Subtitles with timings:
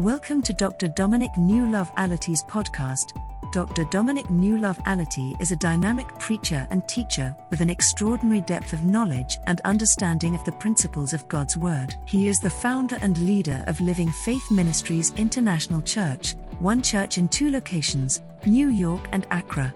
[0.00, 0.88] Welcome to Dr.
[0.88, 3.12] Dominic New Love Allotey's podcast.
[3.52, 3.84] Dr.
[3.90, 8.82] Dominic New Love Allotey is a dynamic preacher and teacher with an extraordinary depth of
[8.82, 11.96] knowledge and understanding of the principles of God's Word.
[12.06, 17.28] He is the founder and leader of Living Faith Ministries International Church, one church in
[17.28, 19.70] two locations, New York and Accra.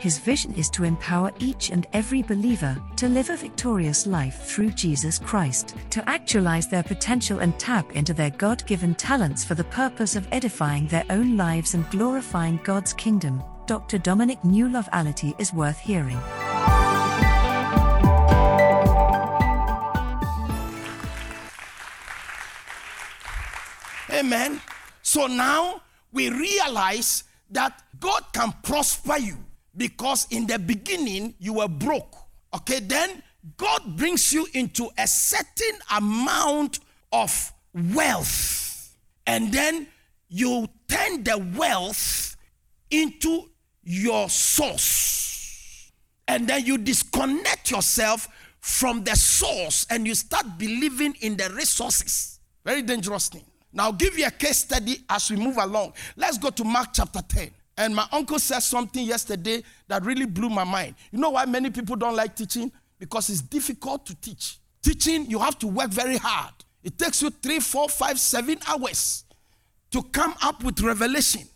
[0.00, 4.70] His vision is to empower each and every believer to live a victorious life through
[4.70, 9.64] Jesus Christ, to actualize their potential and tap into their God given talents for the
[9.64, 13.42] purpose of edifying their own lives and glorifying God's kingdom.
[13.66, 13.98] Dr.
[13.98, 16.16] Dominic New Love Allotey is worth hearing.
[24.10, 24.62] Amen.
[25.02, 29.36] So now we realize that God can prosper you
[29.80, 32.14] because in the beginning you were broke.
[32.54, 33.22] Okay, then
[33.56, 36.80] God brings you into a certain amount
[37.10, 37.50] of
[37.94, 38.94] wealth,
[39.26, 39.86] and then
[40.28, 42.36] you turn the wealth
[42.90, 43.48] into
[43.82, 45.90] your source,
[46.28, 48.28] and then you disconnect yourself
[48.60, 52.38] from the source and you start believing in the resources.
[52.66, 53.44] Very dangerous thing.
[53.72, 55.94] Now, I'll give you a case study as we move along.
[56.16, 57.50] Let's go to Mark chapter 10.
[57.80, 60.96] And my uncle said something yesterday that really blew my mind.
[61.10, 62.70] You know why many people don't like teaching?
[62.98, 64.58] Because it's difficult to teach.
[64.82, 66.52] Teaching, you have to work very hard.
[66.84, 69.24] It takes you three, four, five, seven hours
[69.92, 71.48] to come up with revelation.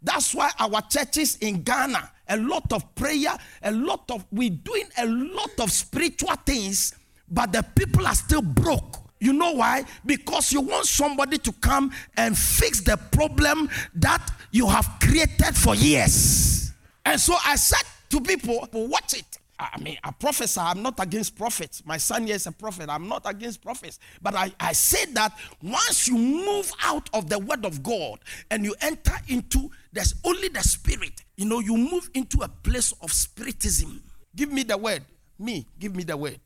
[0.00, 4.86] That's why our churches in Ghana, a lot of prayer, a lot of, we're doing
[4.98, 6.94] a lot of spiritual things,
[7.28, 8.98] but the people are still broke.
[9.22, 9.84] You know why?
[10.04, 15.76] Because you want somebody to come and fix the problem that you have created for
[15.76, 16.72] years.
[17.04, 19.38] And so I said to people, watch it.
[19.60, 21.84] I mean, a professor, I'm not against prophets.
[21.86, 22.90] My son here is a prophet.
[22.90, 24.00] I'm not against prophets.
[24.20, 28.18] But I, I said that once you move out of the word of God
[28.50, 32.92] and you enter into there's only the spirit, you know, you move into a place
[33.00, 34.02] of spiritism.
[34.34, 35.04] Give me the word.
[35.38, 36.40] Me, give me the word.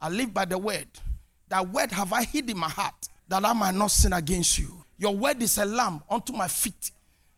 [0.00, 0.88] I live by the word.
[1.52, 4.82] That word have I hid in my heart that I might not sin against you.
[4.96, 6.92] Your word is a lamp unto my feet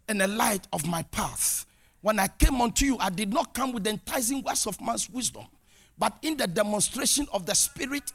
[0.06, 1.66] and a light of my path.
[2.00, 5.10] When I came unto you, I did not come with the enticing words of man's
[5.10, 5.47] wisdom,
[5.98, 8.12] but in the demonstration of the Spirit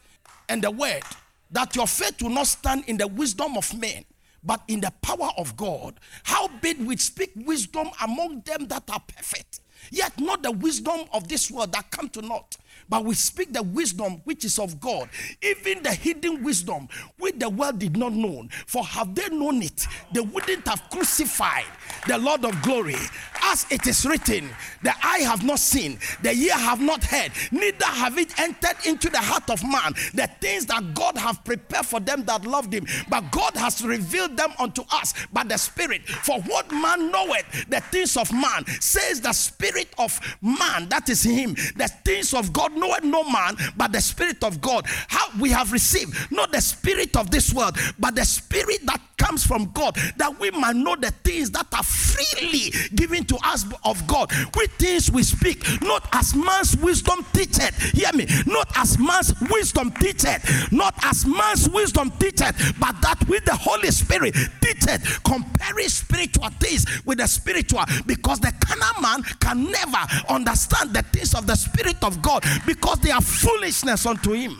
[0.47, 1.03] and the word,
[1.51, 4.05] that your faith will not stand in the wisdom of men,
[4.41, 5.99] but in the power of God.
[6.23, 9.59] Howbeit we speak wisdom among them that are perfect,
[9.91, 12.55] yet not the wisdom of this world that come to naught
[12.89, 15.09] but we speak the wisdom which is of God,
[15.41, 18.47] even the hidden wisdom which the world did not know.
[18.65, 21.65] For have they known it, they wouldn't have crucified
[22.07, 22.95] the Lord of glory.
[23.41, 24.49] As it is written,
[24.83, 29.09] the eye have not seen, the ear have not heard, neither have it entered into
[29.09, 32.85] the heart of man the things that God have prepared for them that loved him.
[33.09, 36.07] But God has revealed them unto us by the Spirit.
[36.07, 41.23] For what man knoweth the things of man, says the Spirit of man, that is
[41.23, 41.53] him.
[41.75, 44.85] The things of God knoweth no man but the Spirit of God.
[45.07, 49.45] How we have received not the Spirit of this world, but the Spirit that comes
[49.45, 54.07] from God, that we might know the things that are freely given to us of
[54.07, 54.31] God.
[54.55, 57.75] With things we speak, not as man's wisdom teacheth.
[57.91, 63.45] Hear me, not as man's wisdom teacheth, not as man's wisdom teacheth, but that with
[63.45, 69.69] the Holy Spirit teacheth, comparing spiritual things with the spiritual, because the carnal man can
[69.69, 74.55] never understand the things of the Spirit of God because they are foolishness unto him.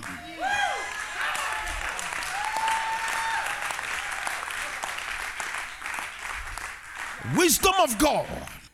[7.38, 8.26] Wisdom of God.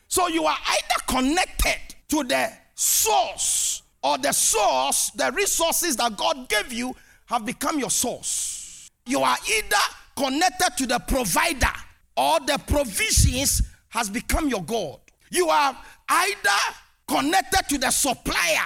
[0.07, 6.47] So you are either connected to the source or the source, the resources that God
[6.47, 8.89] gave you have become your source.
[9.05, 9.83] You are either
[10.15, 11.73] connected to the provider
[12.15, 15.01] or the provisions has become your God.
[15.29, 16.59] You are either
[17.05, 18.63] connected to the supplier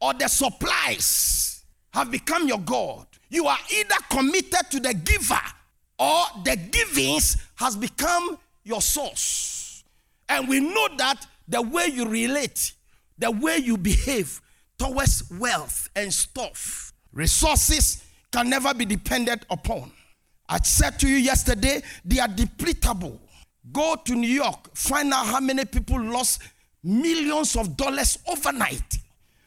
[0.00, 3.06] or the supplies have become your God.
[3.28, 5.40] You are either committed to the giver
[5.98, 9.84] or the givings has become your source.
[10.28, 12.72] And we know that the way you relate,
[13.18, 14.40] the way you behave
[14.78, 19.90] towards wealth and stuff, resources can never be depended upon.
[20.48, 23.18] I said to you yesterday, they are depletable.
[23.72, 26.42] Go to New York, find out how many people lost
[26.84, 28.98] millions of dollars overnight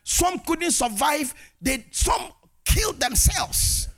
[0.09, 1.35] some couldn't survive.
[1.61, 2.31] They some
[2.65, 3.89] killed themselves.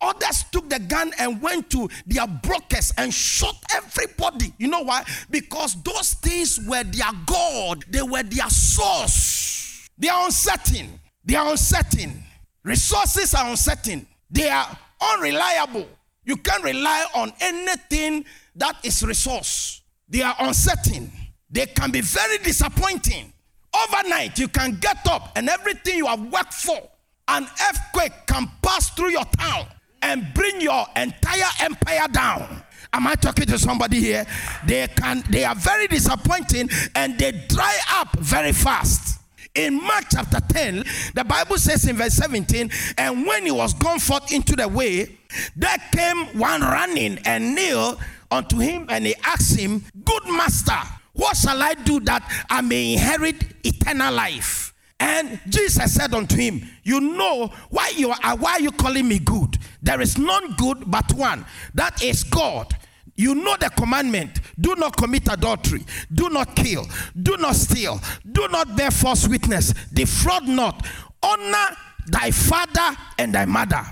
[0.00, 4.52] Others took the gun and went to their brokers and shot everybody.
[4.58, 5.04] You know why?
[5.30, 9.88] Because those things were their God, they were their source.
[9.96, 10.98] They are uncertain.
[11.24, 12.24] They are uncertain.
[12.64, 14.04] Resources are uncertain.
[14.28, 14.66] They are
[15.14, 15.86] unreliable.
[16.24, 18.24] You can't rely on anything
[18.56, 19.82] that is resource.
[20.08, 21.12] They are uncertain.
[21.48, 23.32] They can be very disappointing.
[23.74, 26.78] Overnight, you can get up and everything you have worked for,
[27.28, 29.66] an earthquake can pass through your town
[30.02, 32.62] and bring your entire empire down.
[32.92, 34.26] Am I talking to somebody here?
[34.66, 39.20] They can they are very disappointing and they dry up very fast.
[39.54, 40.84] In Mark chapter 10,
[41.14, 45.18] the Bible says in verse 17, and when he was gone forth into the way,
[45.56, 47.98] there came one running and kneeled
[48.30, 50.80] unto him, and he asked him, Good master,
[51.12, 54.72] what shall I do that I may inherit eternal life?
[54.98, 59.08] And Jesus said unto him, You know why you are uh, why are you calling
[59.08, 59.58] me good?
[59.82, 61.44] There is none good but one,
[61.74, 62.72] that is God.
[63.16, 66.86] You know the commandment do not commit adultery, do not kill,
[67.20, 68.00] do not steal,
[68.30, 70.86] do not bear false witness, defraud not,
[71.22, 71.76] honor
[72.06, 73.84] thy father and thy mother.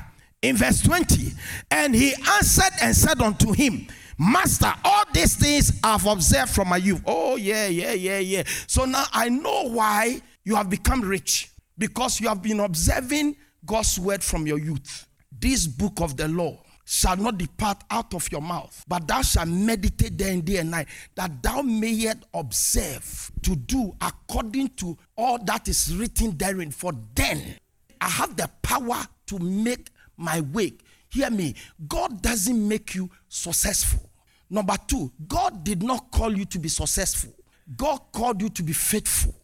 [0.43, 1.33] In verse 20,
[1.71, 3.89] and he answered and said unto him,
[4.23, 7.01] Master, all these things I've observed from my youth.
[7.07, 8.43] Oh, yeah, yeah, yeah, yeah.
[8.67, 13.99] So now I know why you have become rich because you have been observing God's
[13.99, 15.07] word from your youth.
[15.33, 19.49] This book of the law shall not depart out of your mouth, but thou shalt
[19.49, 25.67] meditate therein day and night, that thou mayest observe to do according to all that
[25.67, 26.71] is written therein.
[26.71, 27.57] For then
[28.03, 29.89] I have the power to make
[30.19, 30.75] my way.
[31.09, 31.55] Hear me,
[31.89, 34.10] God doesn't make you successful.
[34.51, 37.33] Number two, God did not call you to be successful,
[37.77, 39.35] God called you to be faithful.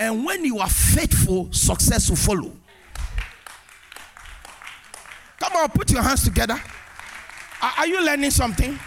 [0.00, 2.52] And when you are faithful, success will follow.
[5.40, 6.60] Come on, put your hands together.
[7.60, 8.78] Are you learning something?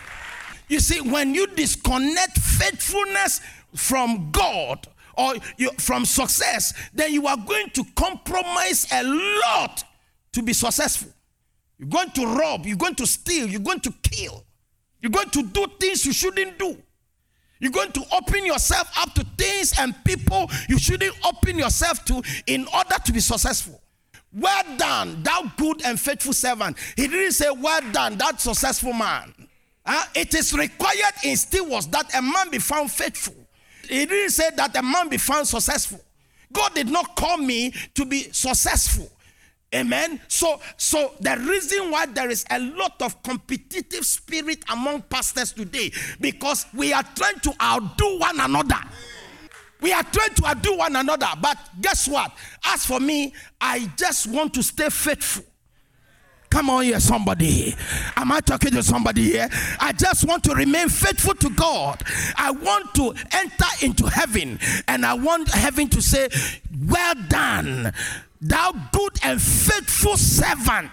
[0.68, 3.42] You see, when you disconnect faithfulness
[3.76, 4.88] from God
[5.18, 9.84] or you, from success, then you are going to compromise a lot
[10.32, 11.10] to be successful.
[11.78, 14.46] You're going to rob, you're going to steal, you're going to kill,
[15.02, 16.78] you're going to do things you shouldn't do.
[17.60, 22.22] You're going to open yourself up to things and people you shouldn't open yourself to
[22.48, 23.80] in order to be successful.
[24.34, 26.78] Well done, thou good and faithful servant.
[26.96, 29.34] He didn't say, Well done, that successful man.
[29.86, 33.36] Uh, it is required in stewards that a man be found faithful.
[33.88, 36.00] He didn't say that a man be found successful.
[36.54, 39.10] God did not call me to be successful.
[39.74, 40.20] Amen.
[40.28, 45.92] So, so the reason why there is a lot of competitive spirit among pastors today,
[46.20, 48.80] because we are trying to outdo one another.
[49.80, 52.32] We are trying to outdo one another, but guess what?
[52.66, 55.46] As for me, I just want to stay faithful.
[56.52, 57.74] Come on here, somebody.
[58.18, 59.48] Am I talking to somebody here?
[59.80, 62.04] I just want to remain faithful to God.
[62.36, 64.60] I want to enter into heaven,
[64.90, 66.28] and I want heaven to say,
[66.88, 67.94] Well done,
[68.42, 70.92] thou good and faithful servant.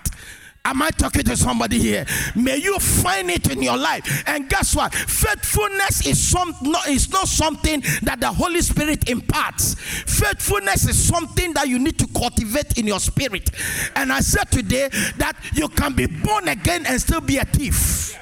[0.65, 2.05] Am I talking to somebody here?
[2.37, 4.25] May you find it in your life.
[4.27, 4.95] And guess what?
[4.95, 9.75] Faithfulness is some not is not something that the Holy Spirit imparts.
[9.75, 13.51] Faithfulness is something that you need to cultivate in your spirit.
[13.97, 18.19] And I said today that you can be born again and still be a thief.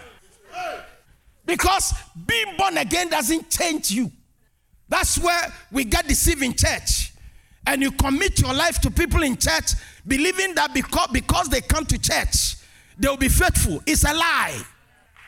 [1.44, 1.94] Because
[2.26, 4.12] being born again doesn't change you.
[4.88, 7.12] That's where we get deceived in church.
[7.66, 9.72] And you commit your life to people in church
[10.06, 12.56] believing that because, because they come to church,
[12.98, 13.82] they will be faithful.
[13.86, 14.60] It's a lie.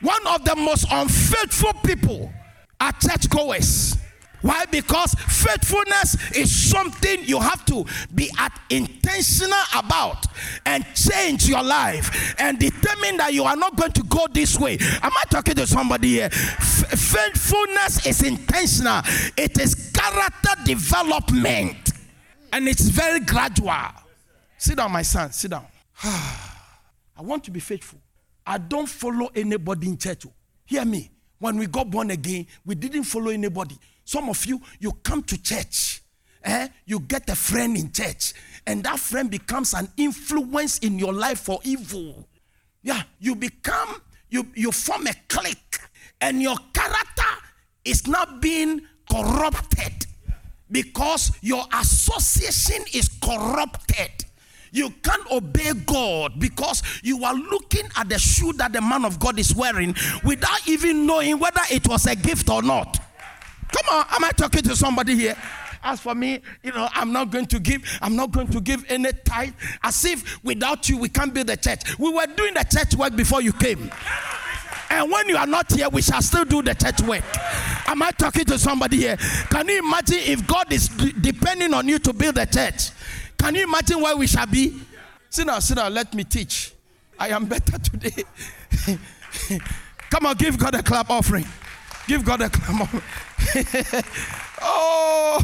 [0.00, 2.32] One of the most unfaithful people
[2.80, 3.96] are churchgoers.
[4.40, 4.66] Why?
[4.66, 7.84] Because faithfulness is something you have to
[8.14, 8.30] be
[8.70, 10.26] intentional about
[10.64, 14.78] and change your life and determine that you are not going to go this way.
[15.02, 16.28] Am I talking to somebody here?
[16.32, 19.02] F- faithfulness is intentional,
[19.36, 21.90] it is character development,
[22.52, 23.72] and it's very gradual.
[24.56, 25.32] Sit down, my son.
[25.32, 25.66] Sit down.
[26.02, 28.00] I want to be faithful.
[28.46, 30.24] I don't follow anybody in church.
[30.64, 31.10] Hear me.
[31.38, 33.78] When we got born again, we didn't follow anybody.
[34.04, 36.02] Some of you, you come to church.
[36.42, 36.68] Eh?
[36.86, 38.32] You get a friend in church,
[38.66, 42.26] and that friend becomes an influence in your life for evil.
[42.82, 44.00] Yeah, you become,
[44.30, 45.78] you, you form a clique,
[46.20, 47.22] and your character
[47.84, 50.06] is not being corrupted
[50.70, 54.24] because your association is corrupted.
[54.70, 59.18] You can't obey God because you are looking at the shoe that the man of
[59.18, 59.94] God is wearing
[60.24, 63.00] without even knowing whether it was a gift or not.
[63.72, 65.36] Come on, am I talking to somebody here?
[65.82, 68.84] As for me, you know, I'm not going to give, I'm not going to give
[68.88, 69.54] any tithe.
[69.82, 71.98] As if without you, we can't build the church.
[71.98, 73.90] We were doing the church work before you came.
[74.90, 77.24] And when you are not here, we shall still do the church work.
[77.86, 79.16] Am I talking to somebody here?
[79.50, 82.90] Can you imagine if God is d- depending on you to build the church?
[83.38, 84.80] Can you imagine where we shall be?
[85.30, 86.72] Sit down, sit down, let me teach.
[87.18, 88.24] I am better today.
[90.10, 91.46] Come on, give God a clap offering.
[92.06, 93.02] Give God a clap offering.
[94.62, 95.38] oh,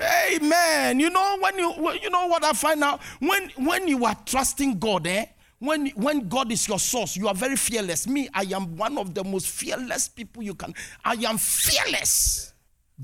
[0.32, 1.00] amen.
[1.00, 4.78] You know when you you know what I find out when when you are trusting
[4.78, 5.26] God, eh?
[5.60, 8.06] When when God is your source, you are very fearless.
[8.06, 10.72] Me, I am one of the most fearless people you can.
[11.04, 12.52] I am fearless,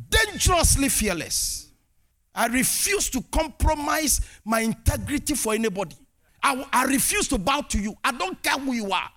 [0.08, 1.72] dangerously fearless.
[2.34, 5.96] I refuse to compromise my integrity for anybody.
[6.42, 7.96] I, I refuse to bow to you.
[8.04, 9.10] I don't care who you are.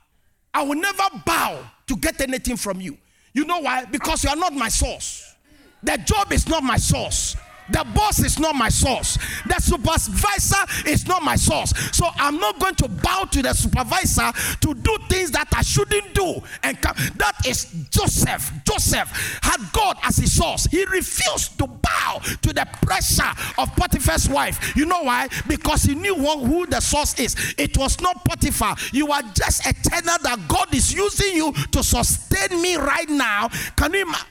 [0.53, 2.97] I will never bow to get anything from you.
[3.33, 3.85] You know why?
[3.85, 5.35] Because you are not my source.
[5.83, 7.35] The job is not my source.
[7.69, 9.17] The boss is not my source.
[9.45, 11.73] The supervisor is not my source.
[11.95, 14.31] So I'm not going to bow to the supervisor
[14.61, 16.41] to do things that I shouldn't do.
[16.63, 16.95] And come.
[17.15, 18.51] that is Joseph.
[18.65, 20.65] Joseph had God as his source.
[20.65, 24.75] He refused to bow to the pressure of Potiphar's wife.
[24.75, 25.27] You know why?
[25.47, 27.35] Because he knew who the source is.
[27.57, 28.75] It was not Potiphar.
[28.91, 33.49] You are just a tenor that God is using you to sustain me right now.
[33.75, 34.27] Can you imagine?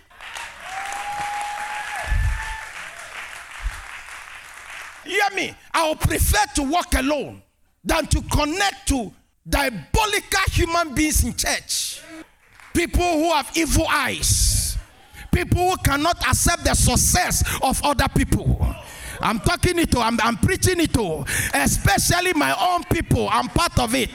[5.06, 5.54] Hear me.
[5.72, 7.42] I would prefer to walk alone
[7.84, 9.12] than to connect to
[9.48, 12.00] diabolical human beings in church.
[12.74, 14.76] People who have evil eyes.
[15.32, 18.74] People who cannot accept the success of other people.
[19.20, 23.28] I'm talking it to, I'm, I'm preaching it to, especially my own people.
[23.30, 24.10] I'm part of it.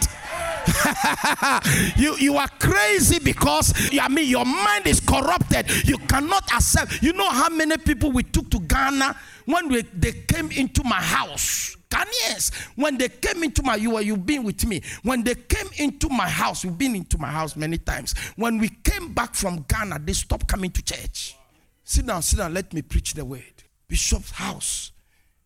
[1.96, 5.88] you you are crazy because I mean your mind is corrupted.
[5.88, 7.02] You cannot accept.
[7.02, 9.16] You know how many people we took to Ghana
[9.52, 11.76] when we, they came into my house.
[11.90, 14.82] Ghanaians, when they came into my you were, you've been with me.
[15.04, 18.16] When they came into my house, you've been into my house many times.
[18.38, 21.36] When we came back from Ghana, they stopped coming to church.
[21.84, 22.54] Sit down, sit down.
[22.54, 23.42] Let me preach the word.
[23.88, 24.94] Bishop's house.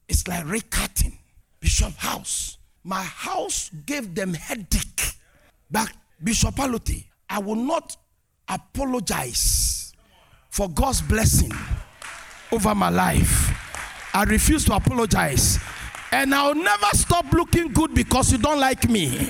[0.08, 1.18] It's like recutting.
[1.60, 2.60] Bishop's house.
[2.84, 5.02] My house gave them headache.
[5.72, 5.92] But
[6.24, 7.98] Bishop Allotey, I will not
[8.48, 9.94] apologize
[10.52, 11.52] for God's blessing
[12.52, 13.65] over my life.
[14.16, 15.60] I refuse to apologize.
[16.10, 19.08] And I'll never stop looking good because you don't like me.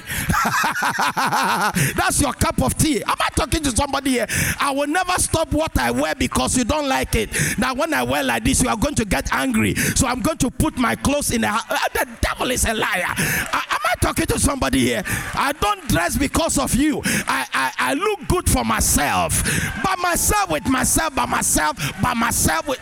[1.96, 3.02] That's your cup of tea.
[3.02, 4.28] Am I talking to somebody here?
[4.60, 7.32] I will never stop what I wear because you don't like it.
[7.58, 9.74] Now, when I wear like this, you are going to get angry.
[9.74, 11.48] So I'm going to put my clothes in a.
[11.48, 13.06] Uh, the devil is a liar.
[13.08, 15.02] I, am I talking to somebody here?
[15.34, 17.02] I don't dress because of you.
[17.06, 19.44] I, I, I look good for myself.
[19.84, 22.80] By myself, with myself, by myself, by myself, with.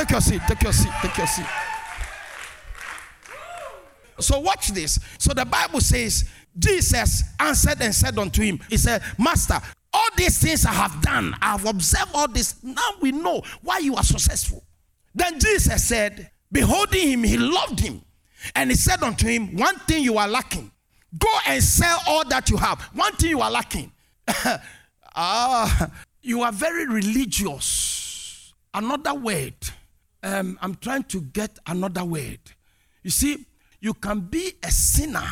[0.00, 1.46] Take your seat, take your seat, take your seat.
[4.18, 4.98] So watch this.
[5.18, 6.26] So the Bible says,
[6.58, 9.60] Jesus answered and said unto him, He said, Master,
[9.92, 12.54] all these things I have done, I have observed all this.
[12.62, 14.64] Now we know why you are successful.
[15.14, 18.00] Then Jesus said, Beholding him, he loved him.
[18.54, 20.70] And he said unto him, One thing you are lacking.
[21.18, 22.80] Go and sell all that you have.
[22.94, 23.92] One thing you are lacking.
[25.14, 25.90] ah,
[26.22, 28.54] you are very religious.
[28.72, 29.54] Another word
[30.22, 32.40] um, I'm trying to get another word.
[33.02, 33.46] You see,
[33.80, 35.26] you can be a sinner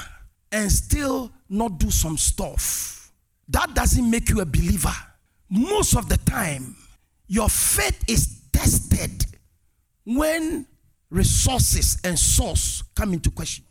[0.51, 3.13] and still not do some stuff.
[3.49, 4.95] That doesn't make you a believer.
[5.51, 6.77] Most of the time,
[7.27, 9.25] your faith is tested
[10.05, 10.67] when
[11.11, 13.65] resources and source come into question.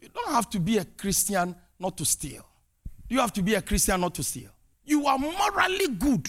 [0.00, 2.44] You don't have to be a Christian not to steal.
[3.08, 4.50] You have to be a Christian not to steal.
[4.84, 6.28] You are morally good,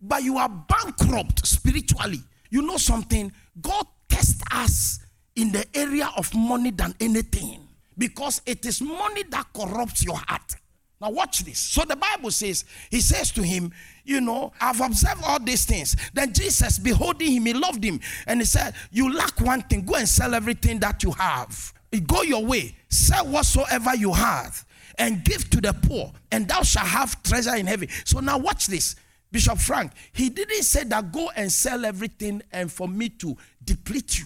[0.00, 2.22] but you are bankrupt spiritually.
[2.50, 3.32] You know something?
[3.60, 4.98] God tests us
[5.36, 7.66] in the area of money than anything
[7.96, 10.56] because it is money that corrupts your heart.
[11.00, 11.58] Now, watch this.
[11.58, 13.72] So, the Bible says, He says to him,
[14.04, 15.96] You know, I've observed all these things.
[16.12, 18.00] Then Jesus, beholding him, he loved him.
[18.26, 19.86] And he said, You lack one thing.
[19.86, 21.72] Go and sell everything that you have.
[22.06, 22.76] Go your way.
[22.90, 24.66] Sell whatsoever you have
[24.98, 27.88] and give to the poor, and thou shalt have treasure in heaven.
[28.04, 28.96] So, now watch this.
[29.32, 34.18] Bishop Frank, he didn't say that go and sell everything and for me to deplete
[34.18, 34.24] you.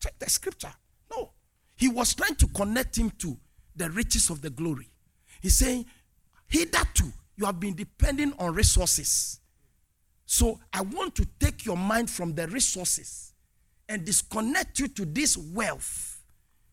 [0.00, 0.72] Check the scripture.
[1.10, 1.30] No.
[1.76, 3.36] He was trying to connect him to
[3.76, 4.88] the riches of the glory.
[5.42, 5.86] He's saying,
[6.48, 9.40] hitherto, you have been depending on resources.
[10.24, 13.34] So I want to take your mind from the resources
[13.88, 16.22] and disconnect you to this wealth,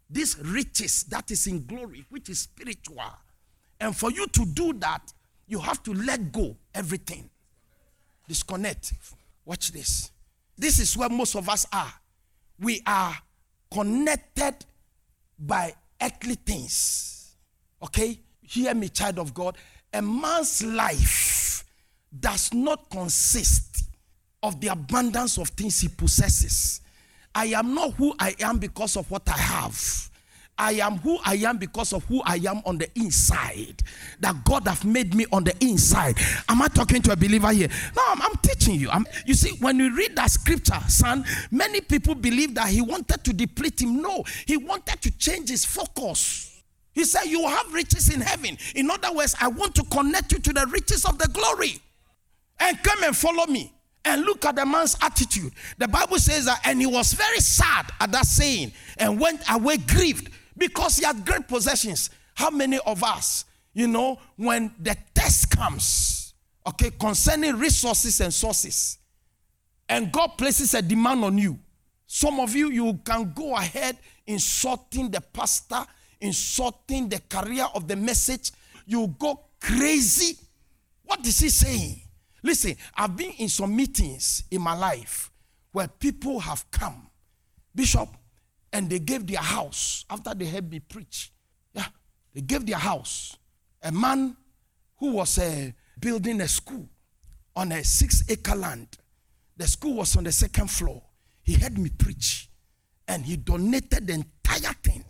[0.09, 3.01] this riches that is in glory, which is spiritual.
[3.79, 5.11] And for you to do that,
[5.47, 7.29] you have to let go everything
[8.27, 8.93] disconnect.
[9.45, 10.11] Watch this.
[10.57, 11.93] This is where most of us are.
[12.59, 13.15] We are
[13.71, 14.55] connected
[15.37, 17.35] by earthly things.
[17.81, 18.19] Okay?
[18.41, 19.57] Hear me, child of God.
[19.93, 21.63] A man's life
[22.19, 23.83] does not consist
[24.43, 26.81] of the abundance of things he possesses.
[27.33, 30.09] I am not who I am because of what I have.
[30.57, 33.83] I am who I am because of who I am on the inside.
[34.19, 36.17] That God have made me on the inside.
[36.49, 37.67] Am I talking to a believer here?
[37.95, 38.89] No, I'm, I'm teaching you.
[38.89, 43.23] I'm, you see, when you read that scripture, son, many people believe that he wanted
[43.23, 44.01] to deplete him.
[44.01, 46.63] No, he wanted to change his focus.
[46.93, 48.57] He said, You have riches in heaven.
[48.73, 51.79] In other words, I want to connect you to the riches of the glory.
[52.59, 53.71] And come and follow me.
[54.03, 55.51] And look at the man's attitude.
[55.77, 59.77] The Bible says that, and he was very sad at that saying and went away
[59.77, 62.09] grieved because he had great possessions.
[62.33, 66.33] How many of us, you know, when the test comes,
[66.67, 68.97] okay, concerning resources and sources,
[69.89, 71.59] and God places a demand on you,
[72.05, 75.85] some of you, you can go ahead insulting the pastor,
[76.21, 78.51] insulting the career of the message.
[78.85, 80.37] You go crazy.
[81.03, 82.01] What is he saying?
[82.43, 85.31] Listen, I've been in some meetings in my life
[85.71, 87.09] where people have come,
[87.75, 88.09] Bishop,
[88.73, 91.31] and they gave their house after they heard me preach.
[91.73, 91.85] Yeah,
[92.33, 93.37] they gave their house.
[93.81, 94.35] A man
[94.97, 96.87] who was uh, building a school
[97.55, 98.87] on a six acre land.
[99.55, 101.01] The school was on the second floor.
[101.43, 102.49] He heard me preach
[103.07, 105.03] and he donated the entire thing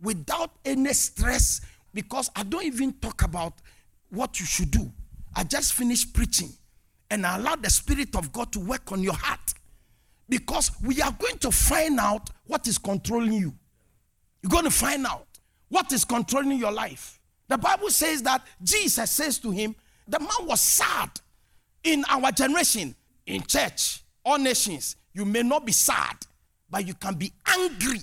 [0.00, 1.60] without any stress
[1.94, 3.54] because I don't even talk about
[4.10, 4.90] what you should do.
[5.34, 6.50] I just finished preaching
[7.10, 9.54] and I allow the Spirit of God to work on your heart
[10.32, 13.52] because we are going to find out what is controlling you.
[14.42, 15.26] You're going to find out
[15.68, 17.20] what is controlling your life.
[17.48, 19.76] The Bible says that Jesus says to him,
[20.08, 21.10] the man was sad.
[21.84, 22.94] In our generation,
[23.26, 26.16] in church, all nations, you may not be sad,
[26.70, 28.00] but you can be angry.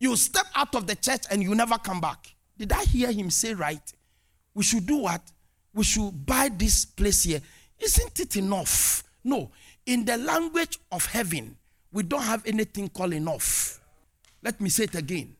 [0.00, 2.34] You step out of the church and you never come back.
[2.58, 3.92] Did I hear him say right?
[4.54, 5.22] We should do what?
[5.72, 7.40] We should buy this place here.
[7.78, 9.04] Isn't it enough?
[9.22, 9.52] No.
[9.86, 11.56] In the language of heaven,
[11.92, 13.80] we don't have anything called enough.
[14.42, 15.36] Let me say it again.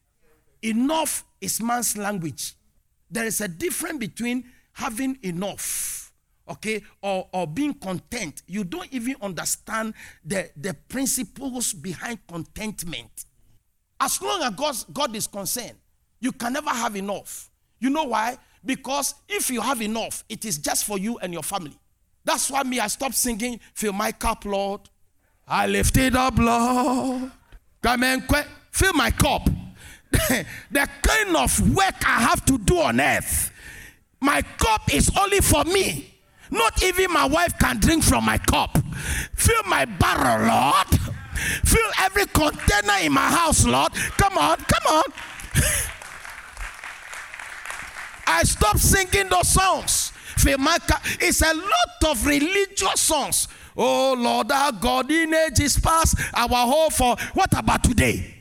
[0.63, 2.55] Enough is man's language.
[3.11, 6.13] There is a difference between having enough,
[6.49, 8.43] okay, or, or being content.
[8.47, 13.25] You don't even understand the, the principles behind contentment.
[13.99, 15.77] As long as God, God is concerned,
[16.21, 17.51] you can never have enough.
[17.79, 18.39] You know why?
[18.65, 21.79] Because if you have enough, it is just for you and your family.
[22.25, 24.83] That's why me, I stopped singing, Fill my cup, Lord.
[25.51, 27.33] I lifted up, Lord.
[28.71, 29.51] Fill my cup.
[30.13, 33.51] the kind of work I have to do on earth,
[34.21, 36.15] my cup is only for me.
[36.53, 38.79] Not even my wife can drink from my cup.
[39.35, 40.87] Fill my barrel, Lord.
[41.65, 43.93] Fill every container in my house, Lord.
[43.93, 45.05] Come on, come on.
[48.27, 50.13] I stopped singing those songs.
[50.43, 53.49] It's a lot of religious songs
[53.83, 58.35] Oh Lord our God, in ages past, our hope for what about today?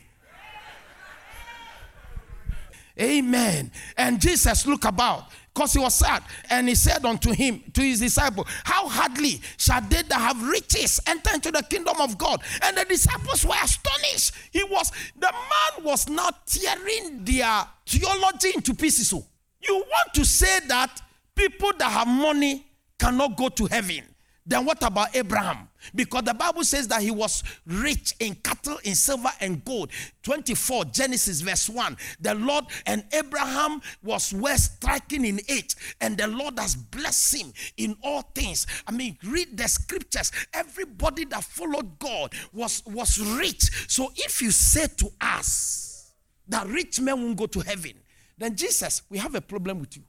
[2.99, 3.71] Amen.
[3.95, 6.23] And Jesus looked about because he was sad.
[6.49, 10.99] And he said unto him, to his disciple, How hardly shall they that have riches
[11.07, 12.41] enter into the kingdom of God?
[12.61, 14.33] And the disciples were astonished.
[14.51, 19.07] He was, the man was not tearing their theology into pieces.
[19.07, 19.25] So
[19.61, 21.01] you want to say that
[21.33, 22.65] people that have money
[22.99, 24.03] cannot go to heaven.
[24.49, 25.69] Then what about Abraham?
[25.93, 29.91] Because the Bible says that he was rich in cattle, in silver, and gold.
[30.23, 31.95] 24, Genesis verse 1.
[32.19, 37.53] The Lord and Abraham was well striking in age, and the Lord has blessed him
[37.77, 38.65] in all things.
[38.87, 40.31] I mean, read the scriptures.
[40.51, 43.69] Everybody that followed God was, was rich.
[43.87, 46.11] So if you say to us
[46.47, 47.93] that rich men won't go to heaven,
[48.35, 50.01] then Jesus, we have a problem with you.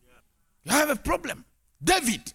[0.64, 1.44] You have a problem.
[1.84, 2.32] David,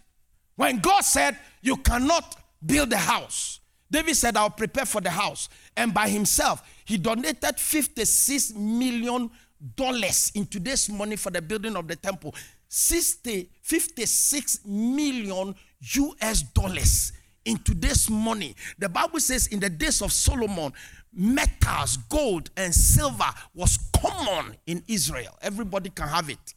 [0.55, 5.49] when God said, You cannot build a house, David said, I'll prepare for the house.
[5.75, 9.31] And by himself, he donated 56 million
[9.75, 12.35] dollars in today's money for the building of the temple.
[12.67, 15.55] 60, 56 million
[15.95, 17.13] US dollars
[17.45, 18.55] in today's money.
[18.77, 20.71] The Bible says in the days of Solomon,
[21.11, 25.35] metals, gold, and silver was common in Israel.
[25.41, 26.53] Everybody can have it.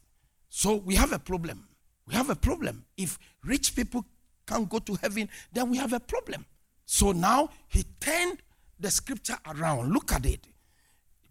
[0.49, 1.67] So we have a problem.
[2.05, 2.85] We have a problem.
[2.97, 4.05] If rich people
[4.49, 6.45] can't go to heaven, then we have a problem.
[6.85, 8.39] So now he turned
[8.79, 9.93] the scripture around.
[9.93, 10.39] Look at it.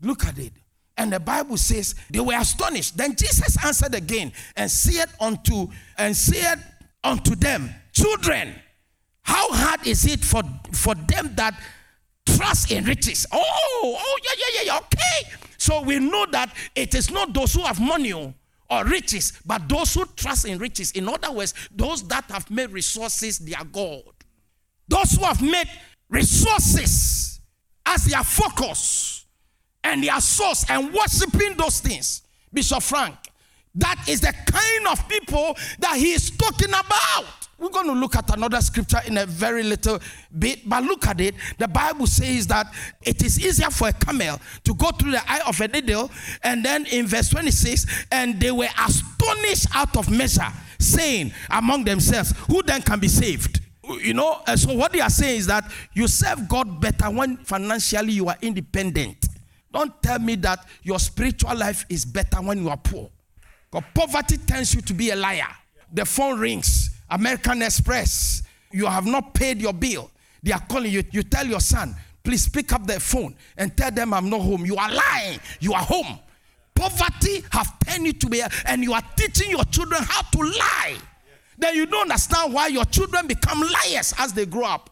[0.01, 0.53] Look at it.
[0.97, 2.97] And the Bible says they were astonished.
[2.97, 6.63] Then Jesus answered again and said unto and said
[7.03, 8.55] unto them, Children,
[9.23, 11.59] how hard is it for, for them that
[12.27, 13.27] trust in riches?
[13.33, 13.41] Oh,
[13.83, 15.39] oh, yeah, yeah, yeah, okay.
[15.57, 18.35] So we know that it is not those who have money oh,
[18.71, 20.93] or riches, but those who trust in riches.
[20.93, 24.03] In other words, those that have made resources their God.
[24.87, 25.69] Those who have made
[26.09, 27.41] resources
[27.87, 29.25] as their focus
[29.85, 32.23] and their source and worshiping those things.
[32.53, 33.17] Bishop Frank,
[33.75, 37.38] that is the kind of people that he is talking about.
[37.59, 39.99] We're going to look at another scripture in a very little
[40.39, 41.35] bit, but look at it.
[41.59, 45.41] The Bible says that it is easier for a camel to go through the eye
[45.45, 46.09] of a needle.
[46.45, 50.47] And then in verse 26, and they were astonished out of measure,
[50.79, 53.61] saying among themselves, Who then can be saved?
[54.03, 58.13] You know, so what they are saying is that you serve God better when financially
[58.13, 59.27] you are independent.
[59.73, 63.11] Don't tell me that your spiritual life is better when you are poor.
[63.71, 65.49] Because poverty tends you to be a liar.
[65.93, 70.11] The phone rings American Express, you have not paid your bill.
[70.43, 71.03] They are calling you.
[71.11, 74.67] You tell your son, please pick up the phone and tell them I'm not home.
[74.67, 75.41] You are lying.
[75.61, 76.19] You are home.
[76.75, 80.97] Poverty have turned you to be, and you are teaching your children how to lie.
[81.57, 84.91] Then you don't understand why your children become liars as they grow up.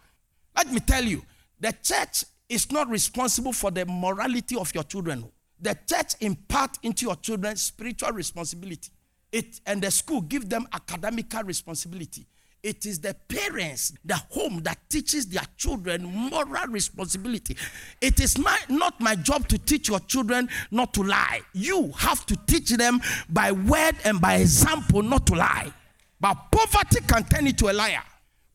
[0.57, 1.23] Let me tell you,
[1.61, 5.31] the church is not responsible for the morality of your children.
[5.61, 8.91] The church impart into your children spiritual responsibility
[9.33, 12.27] it and the school give them academical responsibility.
[12.63, 17.57] It is the parents, the home that teaches their children moral responsibility.
[18.01, 21.43] It is my, not my job to teach your children not to lie.
[21.53, 25.73] You have to teach them by word and by example not to lie.
[26.19, 28.03] But poverty can turn into a liar.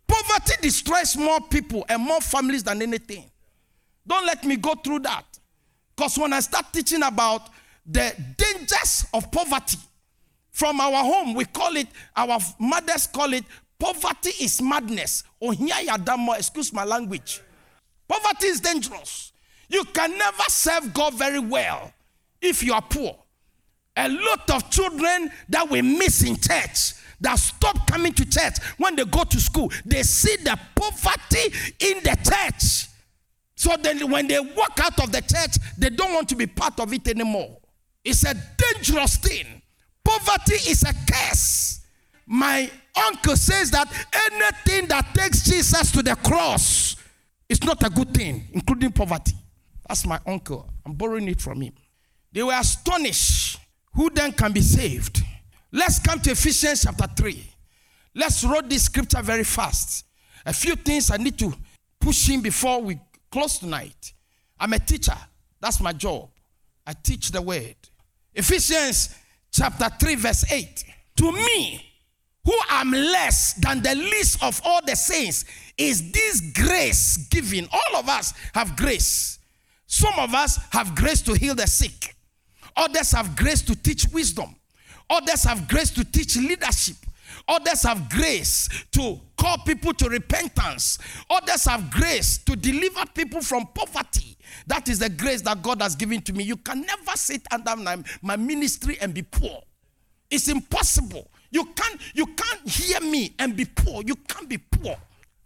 [0.08, 3.32] Poverty destroys more people and more families than anything.
[4.06, 5.24] Don't let me go through that.
[5.96, 7.50] Because when I start teaching about
[7.86, 9.78] the dangers of poverty,
[10.52, 13.46] from our home, we call it, our mothers call it,
[13.80, 15.24] poverty is madness.
[15.42, 15.54] Oh.
[16.38, 17.42] Excuse my language.
[18.08, 19.32] Poverty is dangerous.
[19.70, 21.94] You can never serve God very well
[22.42, 23.16] if you are poor.
[23.96, 28.96] A lot of children that we miss in church that stop coming to church when
[28.96, 32.88] they go to school, they see the poverty in the church.
[33.56, 36.80] So then when they walk out of the church, they don't want to be part
[36.80, 37.58] of it anymore.
[38.04, 39.61] It's a dangerous thing.
[40.04, 41.82] Poverty is a curse.
[42.26, 42.70] My
[43.08, 43.88] uncle says that
[44.32, 46.96] anything that takes Jesus to the cross
[47.50, 49.34] is not a good thing, including poverty.
[49.88, 50.70] That's my uncle.
[50.86, 51.74] I'm borrowing it from him.
[52.32, 53.60] They were astonished.
[53.94, 55.22] Who then can be saved?
[55.72, 57.44] Let's come to Ephesians chapter 3.
[58.16, 60.06] Let's read this scripture very fast.
[60.46, 61.54] A few things I need to
[62.00, 63.00] push in before we
[63.32, 64.14] close tonight.
[64.60, 65.18] I'm a teacher.
[65.60, 66.30] That's my job.
[66.86, 67.76] I teach the word.
[68.34, 69.16] Ephesians
[69.52, 70.86] chapter 3, verse 8.
[71.18, 71.86] To me,
[72.44, 75.46] who am less than the least of all the saints,
[75.78, 77.68] is this grace given.
[77.72, 79.40] All of us have grace.
[79.86, 82.16] Some of us have grace to heal the sick,
[82.78, 84.56] others have grace to teach wisdom,
[85.10, 86.96] others have grace to teach leadership.
[87.48, 91.00] Others have grace to call people to repentance.
[91.30, 94.38] Others have grace to deliver people from poverty.
[94.68, 96.44] That is the grace that God has given to me.
[96.44, 99.62] You can never sit under my, my ministry and be poor.
[100.30, 101.30] It's impossible.
[101.52, 104.04] You can't, you can't hear me and be poor.
[104.06, 104.96] You can't be poor.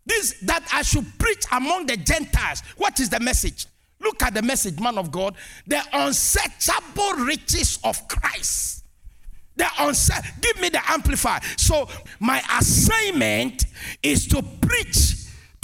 [0.06, 2.62] This that I should preach among the Gentiles.
[2.78, 3.65] What is the message?
[4.00, 5.36] Look at the message, man of God.
[5.65, 8.84] The unsearchable riches of Christ.
[9.56, 11.39] The unsa- give me the amplifier.
[11.58, 11.88] So
[12.20, 13.65] my assignment
[14.04, 15.14] is to preach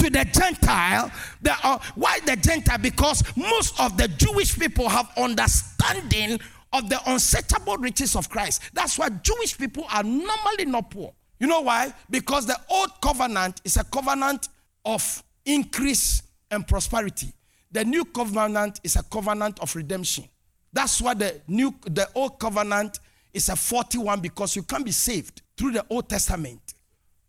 [0.02, 1.12] to the Gentile.
[1.42, 2.80] The, uh, why the Gentile?
[2.80, 6.40] Because most of the Jewish people have understanding
[6.74, 8.62] of the unsearchable riches of Christ.
[8.74, 11.14] That's why Jewish people are normally not poor.
[11.40, 11.94] You know why?
[12.10, 14.50] Because the old covenant is a covenant
[14.86, 17.34] of increase and prosperity.
[17.72, 20.26] The new covenant is a covenant of redemption.
[20.74, 23.00] That's why the new the old covenant
[23.34, 26.74] is a 41 because you can be saved through the Old Testament.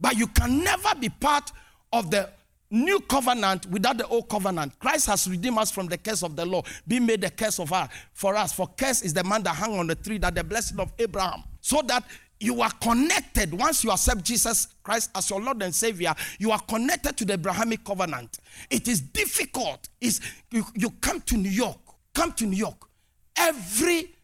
[0.00, 1.50] But you can never be part
[1.92, 2.28] of the
[2.72, 4.78] new covenant without the old covenant.
[4.80, 7.72] Christ has redeemed us from the curse of the law, being made the curse of
[7.72, 8.52] us for us.
[8.52, 11.44] For curse is the man that hung on the tree, that the blessing of Abraham.
[11.60, 12.04] So that
[12.40, 16.12] you are connected once you accept Jesus Christ as your Lord and Savior.
[16.38, 18.38] You are connected to the Abrahamic covenant.
[18.68, 19.88] It is difficult.
[20.00, 21.78] Is you, you come to New York,
[22.14, 22.88] come to New York.
[23.36, 24.14] Every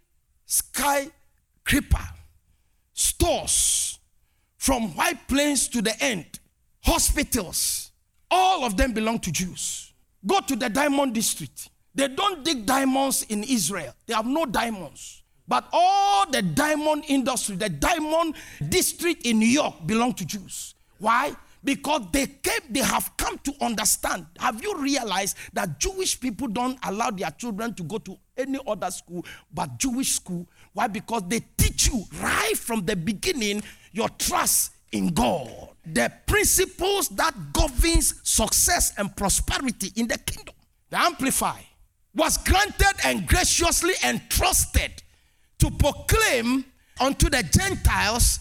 [0.46, 1.12] skyscraper,
[2.92, 3.98] stores,
[4.56, 6.40] from White Plains to the end,
[6.82, 7.87] hospitals,
[8.30, 9.92] all of them belong to Jews.
[10.26, 11.70] Go to the diamond district.
[11.94, 15.22] They don't dig diamonds in Israel, they have no diamonds.
[15.48, 18.34] But all the diamond industry, the diamond
[18.68, 20.74] district in New York belong to Jews.
[20.98, 21.32] Why?
[21.64, 24.26] Because they came, they have come to understand.
[24.38, 28.90] Have you realized that Jewish people don't allow their children to go to any other
[28.90, 30.46] school but Jewish school?
[30.74, 30.86] Why?
[30.86, 33.62] Because they teach you right from the beginning
[33.92, 35.50] your trust in God.
[35.86, 40.54] The principles that governs success and prosperity in the kingdom.
[40.90, 41.60] The amplify.
[42.14, 45.02] was granted and graciously entrusted
[45.58, 46.64] to proclaim
[47.00, 48.40] unto the Gentiles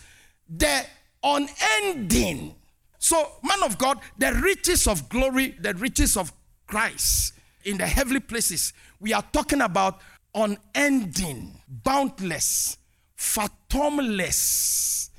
[0.50, 0.86] the
[1.24, 2.56] unending.
[2.98, 6.32] So, man of God, the riches of glory, the riches of
[6.66, 7.34] Christ
[7.64, 10.02] in the heavenly places, we are talking about
[10.34, 12.78] unending, boundless,
[13.16, 15.10] fathomless,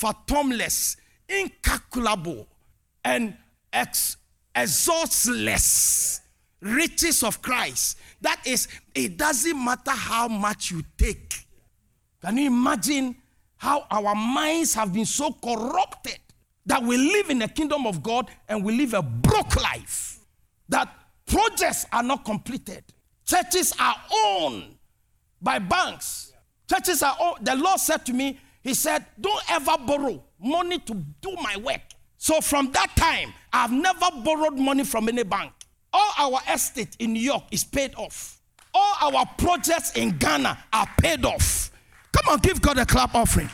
[0.00, 0.96] fathomless,
[1.28, 2.46] incalculable,
[3.04, 3.36] and
[3.72, 4.16] ex-
[4.54, 6.20] exhaustless
[6.60, 7.98] riches of Christ.
[8.20, 11.34] That is, it doesn't matter how much you take.
[12.22, 13.16] Can you imagine
[13.56, 16.18] how our minds have been so corrupted
[16.66, 20.18] that we live in the kingdom of God and we live a broke life?
[20.68, 20.88] That
[21.26, 22.84] projects are not completed,
[23.24, 24.76] churches are owned
[25.40, 26.32] by banks.
[26.68, 27.44] Churches are owned.
[27.44, 31.80] The Lord said to me, He said, Don't ever borrow money to do my work.
[32.18, 35.52] So from that time, I've never borrowed money from any bank.
[35.92, 38.40] All our estate in New York is paid off.
[38.72, 41.70] All our projects in Ghana are paid off.
[42.12, 43.48] Come on, give God a clap offering.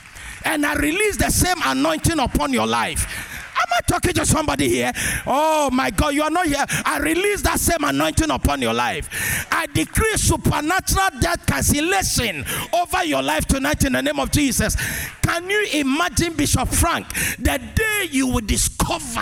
[0.44, 3.35] And I release the same anointing upon your life.
[3.66, 4.92] Am I talking to somebody here?
[5.26, 6.64] Oh my God, you are not here.
[6.84, 9.08] I release that same anointing upon your life.
[9.50, 14.76] I decree supernatural death cancellation over your life tonight in the name of Jesus.
[15.20, 19.18] Can you imagine, Bishop Frank, the day you will discover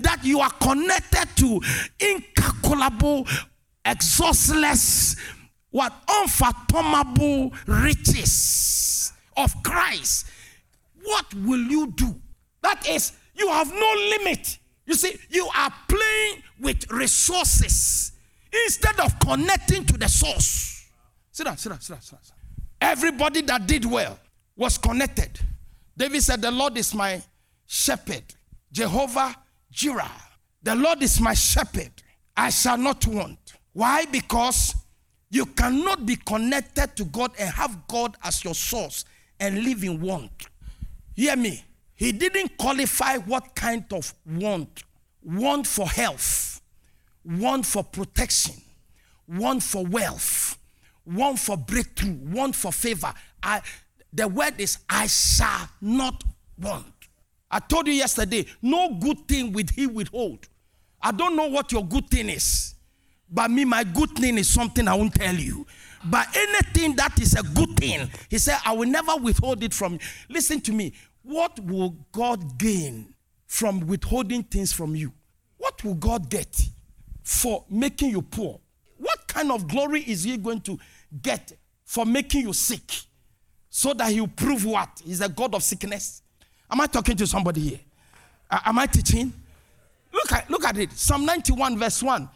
[0.00, 1.60] that you are connected to
[2.00, 3.28] incalculable,
[3.84, 5.14] exhaustless,
[5.70, 10.26] what unfathomable riches of Christ?
[11.04, 12.20] What will you do?
[12.62, 14.58] That is you have no limit.
[14.86, 18.12] You see, you are playing with resources
[18.64, 20.86] instead of connecting to the source.
[21.30, 22.20] Sit down, sit down, sit down, sit down.
[22.80, 24.18] Everybody that did well
[24.56, 25.38] was connected.
[25.96, 27.22] David said, The Lord is my
[27.66, 28.22] shepherd,
[28.72, 29.36] Jehovah
[29.70, 30.10] Jireh.
[30.62, 31.90] The Lord is my shepherd.
[32.36, 33.54] I shall not want.
[33.72, 34.06] Why?
[34.06, 34.74] Because
[35.30, 39.04] you cannot be connected to God and have God as your source
[39.38, 40.46] and live in want.
[41.14, 41.64] Hear me.
[41.98, 44.84] He didn't qualify what kind of want
[45.22, 46.60] want for health,
[47.24, 48.54] want for protection,
[49.26, 50.56] want for wealth,
[51.04, 53.12] want for breakthrough, want for favor.
[53.42, 53.60] I,
[54.12, 56.22] the word is, I shall not
[56.56, 56.86] want.
[57.50, 60.46] I told you yesterday, no good thing will he withhold.
[61.02, 62.74] I don't know what your good thing is,
[63.28, 65.66] but me, my good thing is something I won't tell you.
[66.04, 69.94] But anything that is a good thing, he said, I will never withhold it from
[69.94, 69.98] you.
[70.28, 70.92] Listen to me.
[71.28, 73.12] What will God gain
[73.46, 75.12] from withholding things from you?
[75.58, 76.58] What will God get
[77.22, 78.58] for making you poor?
[78.96, 80.78] What kind of glory is He going to
[81.20, 81.52] get
[81.84, 83.02] for making you sick?
[83.68, 85.02] So that He'll prove what?
[85.04, 86.22] He's a God of sickness.
[86.70, 87.80] Am I talking to somebody here?
[88.50, 89.30] Uh, am I teaching?
[90.10, 90.92] Look at, look at it.
[90.92, 92.26] Psalm 91, verse 1.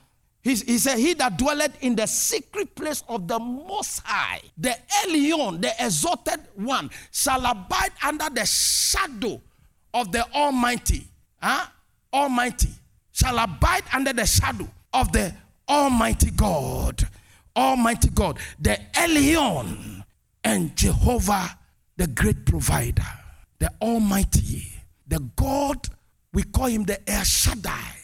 [0.43, 4.77] He, he said, He that dwelleth in the secret place of the Most High, the
[5.05, 9.41] Elyon, the exalted one, shall abide under the shadow
[9.95, 11.07] of the Almighty.
[11.41, 11.67] Huh?
[12.13, 12.71] Almighty.
[13.13, 15.33] Shall abide under the shadow of the
[15.69, 17.09] Almighty God.
[17.55, 18.39] Almighty God.
[18.59, 20.05] The Elyon
[20.43, 21.57] and Jehovah,
[21.97, 23.07] the great provider.
[23.61, 24.73] The Almighty.
[25.07, 25.87] The God,
[26.33, 28.02] we call him the El Shaddai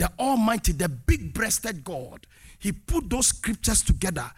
[0.00, 2.26] the Almighty, the big breasted God,
[2.58, 4.30] He put those scriptures together.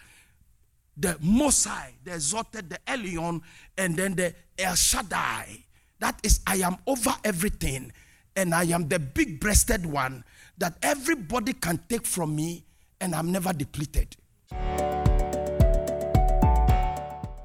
[0.96, 3.40] The Mosai, the exalted, the Elyon,
[3.78, 5.64] and then the El Shaddai.
[6.00, 7.92] That is, I am over everything,
[8.34, 10.24] and I am the big breasted one
[10.58, 12.64] that everybody can take from me,
[13.00, 14.16] and I'm never depleted.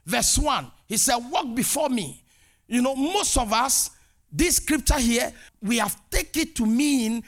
[0.05, 2.23] verse 1, he said, Walk before me.
[2.67, 3.91] You know, most of us,
[4.31, 7.23] this scripture here, we have taken to mean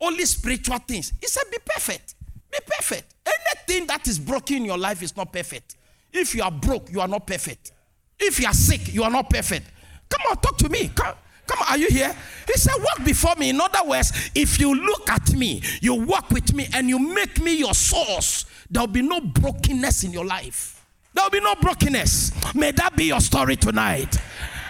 [0.00, 1.12] only spiritual things.
[1.20, 2.14] He said, Be perfect.
[2.50, 3.14] Be perfect.
[3.26, 5.76] Anything that is broken in your life is not perfect.
[6.12, 7.72] If you are broke, you are not perfect.
[8.18, 9.66] If you are sick, you are not perfect.
[10.08, 10.90] Come on, talk to me.
[10.94, 11.14] Come.
[11.50, 12.14] Come are you here?
[12.46, 13.50] He said, Walk before me.
[13.50, 17.40] In other words, if you look at me, you walk with me, and you make
[17.40, 20.84] me your source, there will be no brokenness in your life.
[21.12, 22.54] There will be no brokenness.
[22.54, 24.16] May that be your story tonight.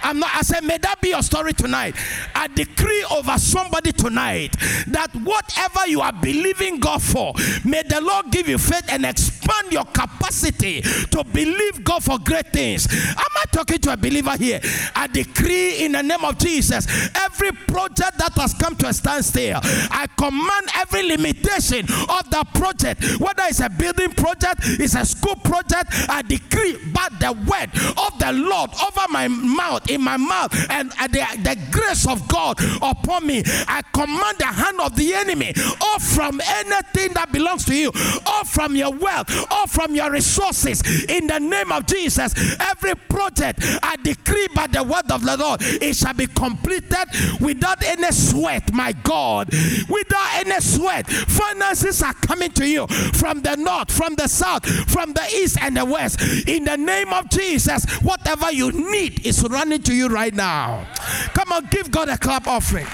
[0.03, 1.97] I'm not, I said, may that be your story tonight.
[2.35, 4.57] I decree over somebody tonight
[4.89, 7.33] that whatever you are believing God for,
[7.65, 12.53] may the Lord give you faith and expand your capacity to believe God for great
[12.53, 12.87] things.
[12.93, 14.61] Am I talking to a believer here?
[14.95, 16.87] I decree in the name of Jesus
[17.17, 23.03] every project that has come to a standstill, I command every limitation of the project,
[23.21, 28.19] whether it's a building project, it's a school project, I decree by the word of
[28.19, 33.27] the Lord over my mouth, in my mouth, and the, the grace of God upon
[33.27, 33.43] me.
[33.69, 37.91] I command the hand of the enemy off from anything that belongs to you,
[38.27, 40.83] off from your wealth, off from your resources.
[41.05, 45.61] In the name of Jesus, every project I decree by the word of the Lord,
[45.63, 47.09] it shall be completed
[47.41, 49.49] without any sweat, my God.
[49.89, 55.13] Without any sweat, finances are coming to you from the north, from the south, from
[55.13, 56.21] the east, and the west.
[56.49, 60.87] In the name of Jesus, whatever you need is running to you right now.
[61.35, 62.87] Come on, give God a clap offering.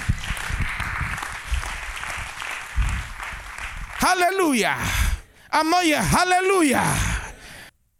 [3.97, 4.77] Hallelujah.
[5.51, 6.01] I'm not here.
[6.01, 6.95] Hallelujah.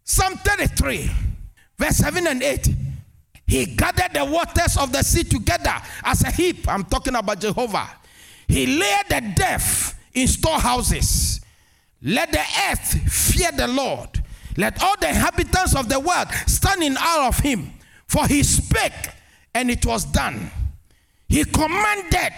[0.04, 1.10] Psalm 33,
[1.76, 2.68] verse 7 and 8.
[3.46, 5.74] He gathered the waters of the sea together
[6.04, 6.68] as a heap.
[6.68, 7.88] I'm talking about Jehovah.
[8.46, 11.40] He laid the deaf in storehouses.
[12.02, 14.22] Let the earth fear the Lord.
[14.56, 17.72] Let all the inhabitants of the world stand in awe of him.
[18.08, 19.10] For he spake,
[19.54, 20.50] and it was done.
[21.28, 22.32] He commanded,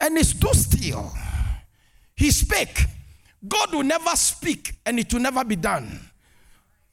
[0.00, 1.12] and it stood still.
[2.16, 2.86] He spake.
[3.46, 6.00] God will never speak, and it will never be done.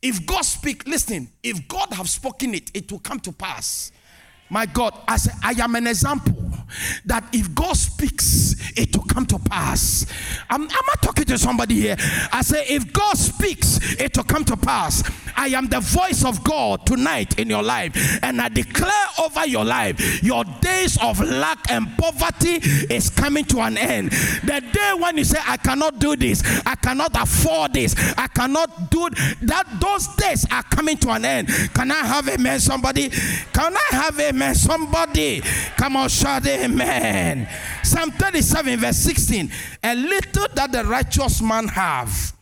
[0.02, 3.92] If God speak, listen, if God have spoken it, it will come to pass.
[4.50, 6.47] My God, I say, I am an example
[7.06, 10.06] that if God speaks, it will come to pass.
[10.50, 11.96] I'm, I'm I talking to somebody here?
[12.32, 15.04] I say, if God speaks, it will come to pass.
[15.36, 19.66] I am the voice of God tonight in your life, and I declare over your
[19.66, 22.56] life, your days of lack and poverty
[22.94, 24.12] is coming to an end.
[24.12, 28.90] The day when you say, I cannot do this, I cannot afford this, I cannot
[28.90, 29.10] do
[29.44, 31.50] that, those days are coming to an end.
[31.74, 33.10] Can I have amen, somebody?
[33.10, 35.42] Can I have amen, somebody?
[35.78, 37.48] Come on, shout amen.
[37.84, 39.52] Psalm 37, verse 16.
[39.84, 42.34] A little that the righteous man have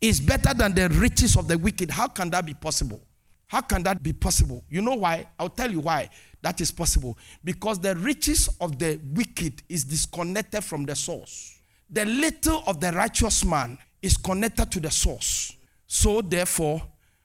[0.00, 1.90] is better than the riches of the wicked.
[1.90, 3.00] How can that be possible?
[3.46, 4.64] How can that be possible?
[4.68, 5.26] You know why?
[5.38, 6.10] I'll tell you why
[6.42, 7.16] that is possible.
[7.42, 11.58] Because the riches of the wicked is disconnected from the source.
[11.90, 15.56] The little of the righteous man is connected to the source.
[15.86, 16.82] So, therefore,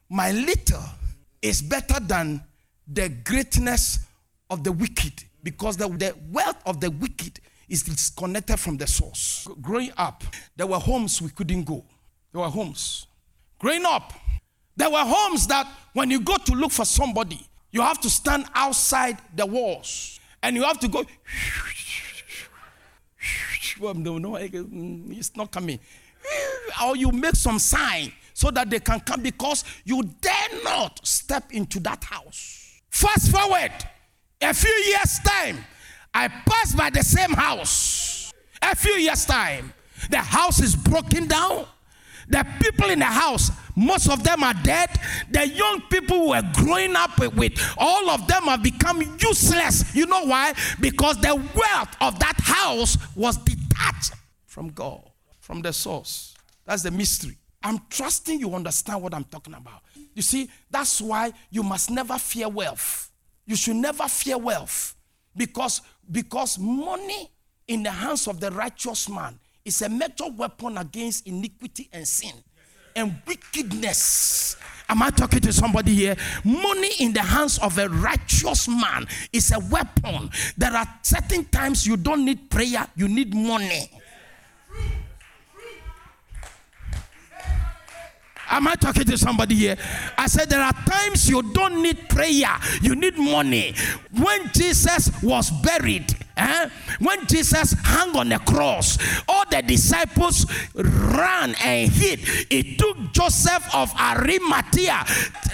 [0.10, 0.84] my little
[1.42, 2.44] is better than
[2.88, 4.00] the greatness
[4.50, 9.48] of the wicked because the, the wealth of the wicked is disconnected from the source.
[9.62, 10.24] Growing up,
[10.56, 11.84] there were homes we couldn't go.
[12.32, 13.08] There were homes.
[13.60, 14.14] Growing up,
[14.76, 18.46] there were homes that when you go to look for somebody, you have to stand
[18.56, 21.06] outside the walls and you have to go.
[23.82, 25.80] No, no, mm, it's not coming.
[26.84, 31.52] Or you make some sign so that they can come because you dare not step
[31.52, 32.82] into that house.
[32.90, 33.72] Fast forward
[34.42, 35.64] a few years' time,
[36.14, 38.34] I passed by the same house.
[38.62, 39.74] A few years' time,
[40.10, 41.66] the house is broken down.
[42.30, 44.90] The people in the house, most of them are dead.
[45.32, 49.96] The young people who were growing up with, all of them have become useless.
[49.96, 50.54] You know why?
[50.80, 54.14] Because the wealth of that house was detached
[54.46, 55.02] from God,
[55.40, 56.36] from the source.
[56.66, 57.38] That's the mystery.
[57.64, 59.82] I'm trusting you understand what I'm talking about.
[60.14, 63.09] You see, that's why you must never fear wealth.
[63.50, 64.96] You should never fear wealth
[65.36, 65.82] because,
[66.12, 67.32] because money
[67.68, 72.36] in the hands of the righteous man is a major weapon against iniquity and sin
[72.96, 74.56] and wickedness.
[74.88, 76.16] Am I talking to somebody here?
[76.44, 80.30] Money in the hands of a righteous man is a weapon.
[80.56, 83.90] There are certain times you don't need prayer, you need money.
[88.50, 89.78] Am I talking to somebody here?
[90.18, 93.76] I said there are times you don't need prayer, you need money.
[94.18, 98.98] When Jesus was buried, eh, when Jesus hung on the cross,
[99.28, 102.20] all the disciples ran and hid.
[102.50, 105.04] It took Joseph of Arimathea.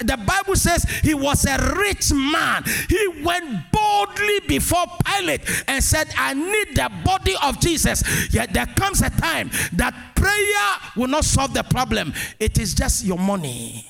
[0.02, 2.64] The Bible says he was a rich man.
[2.88, 8.02] He went boldly before Pilate and said, I need the body of Jesus.
[8.32, 13.04] Yet there comes a time that prayer will not solve the problem, it is just
[13.04, 13.88] your money.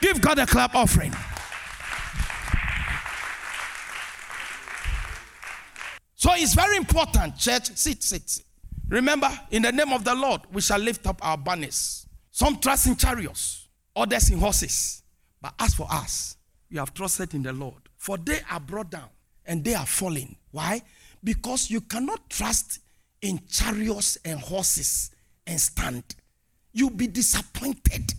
[0.00, 1.14] Give God a clap offering.
[6.24, 7.66] So it's very important, church.
[7.76, 8.44] Sit, sit, sit.
[8.88, 12.06] Remember, in the name of the Lord, we shall lift up our banners.
[12.30, 15.02] Some trust in chariots, others in horses.
[15.42, 16.38] But as for us,
[16.70, 17.74] we have trusted in the Lord.
[17.98, 19.10] For they are brought down
[19.44, 20.34] and they are falling.
[20.50, 20.80] Why?
[21.22, 22.78] Because you cannot trust
[23.20, 25.10] in chariots and horses
[25.46, 26.04] and stand.
[26.72, 28.14] You'll be disappointed.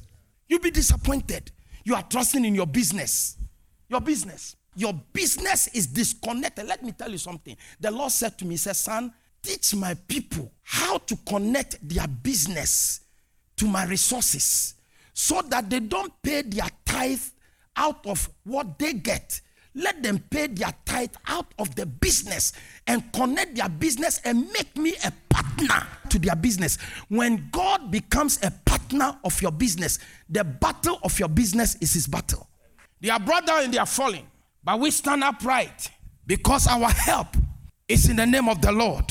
[0.48, 1.52] You'll be disappointed.
[1.84, 3.36] You are trusting in your business.
[3.90, 4.56] Your business.
[4.76, 6.68] Your business is disconnected.
[6.68, 7.56] Let me tell you something.
[7.80, 12.08] The Lord said to me, He said, Son, teach my people how to connect their
[12.08, 13.02] business
[13.58, 14.76] to my resources
[15.14, 17.22] so that they don't pay their tithe
[17.76, 19.40] out of what they get.
[19.74, 22.54] Let them pay their tithe out of the business
[22.88, 26.78] and connect their business and make me a partner to their business.
[27.10, 30.00] When God becomes a partner of your business,
[30.30, 32.48] the battle of your business is his battle.
[33.02, 34.26] They are brought down and they are falling,
[34.66, 35.92] but we stand upright
[36.26, 37.28] because our help
[37.88, 39.06] is in the name of the Lord.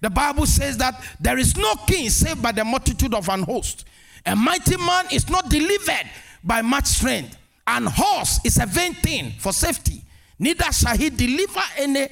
[0.00, 3.84] The Bible says that there is no king saved by the multitude of an host.
[4.24, 6.10] A mighty man is not delivered
[6.42, 7.36] by much strength.
[7.66, 10.02] An horse is a vain thing for safety.
[10.38, 12.08] Neither shall he deliver any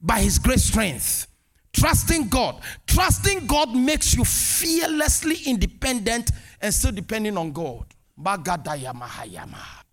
[0.00, 1.26] by his great strength.
[1.72, 2.60] Trusting God.
[2.86, 7.86] Trusting God makes you fearlessly independent and still depending on God.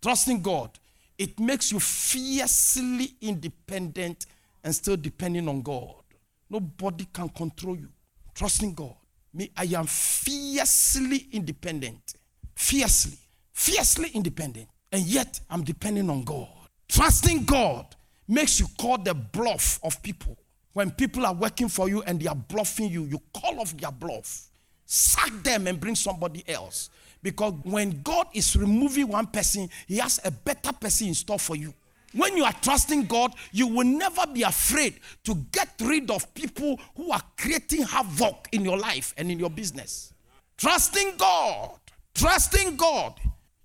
[0.01, 0.71] Trusting God.
[1.17, 4.27] It makes you fiercely independent
[4.63, 6.03] and still depending on God.
[6.49, 7.89] Nobody can control you.
[8.33, 8.95] Trusting God.
[9.33, 12.13] Me, I am fiercely independent.
[12.55, 13.17] Fiercely.
[13.51, 14.67] Fiercely independent.
[14.91, 16.47] And yet I'm depending on God.
[16.87, 17.95] Trusting God
[18.27, 20.37] makes you call the bluff of people.
[20.73, 23.91] When people are working for you and they are bluffing you, you call off their
[23.91, 24.49] bluff.
[24.85, 26.89] Sack them and bring somebody else.
[27.21, 31.55] Because when God is removing one person, He has a better person in store for
[31.55, 31.73] you.
[32.13, 36.79] When you are trusting God, you will never be afraid to get rid of people
[36.95, 40.13] who are creating havoc in your life and in your business.
[40.57, 41.77] Trusting God,
[42.15, 43.13] trusting God,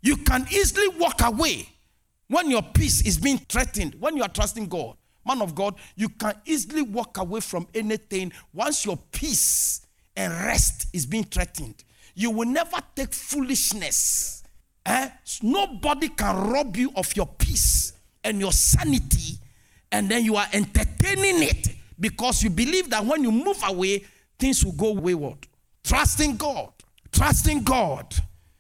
[0.03, 1.69] you can easily walk away
[2.29, 4.97] when your peace is being threatened, when you are trusting God.
[5.25, 9.87] Man of God, you can easily walk away from anything once your peace
[10.17, 11.85] and rest is being threatened.
[12.15, 14.43] You will never take foolishness.
[14.85, 15.09] Eh?
[15.43, 17.93] Nobody can rob you of your peace
[18.25, 19.39] and your sanity,
[19.91, 24.05] and then you are entertaining it because you believe that when you move away,
[24.39, 25.47] things will go wayward.
[25.85, 26.73] Trusting God,
[27.13, 28.15] trusting God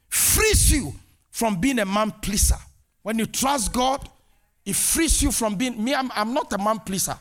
[0.09, 0.93] frees you
[1.31, 2.59] from being a man pleaser.
[3.03, 4.09] When you trust God,
[4.65, 5.95] it frees you from being me.
[5.95, 7.19] I'm, I'm not a man pleaser.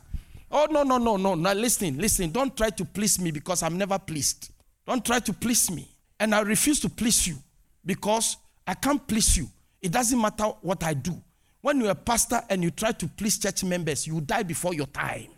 [0.51, 1.34] Oh, no, no, no, no.
[1.34, 2.29] Now, listen, listen.
[2.29, 4.51] Don't try to please me because I'm never pleased.
[4.86, 5.88] Don't try to please me.
[6.22, 7.36] And I refuse to please you
[7.84, 9.47] because I can't please you.
[9.82, 11.19] It doesn't matter what I do.
[11.61, 14.86] When you're a pastor and you try to please church members, you die before your
[14.86, 15.30] time.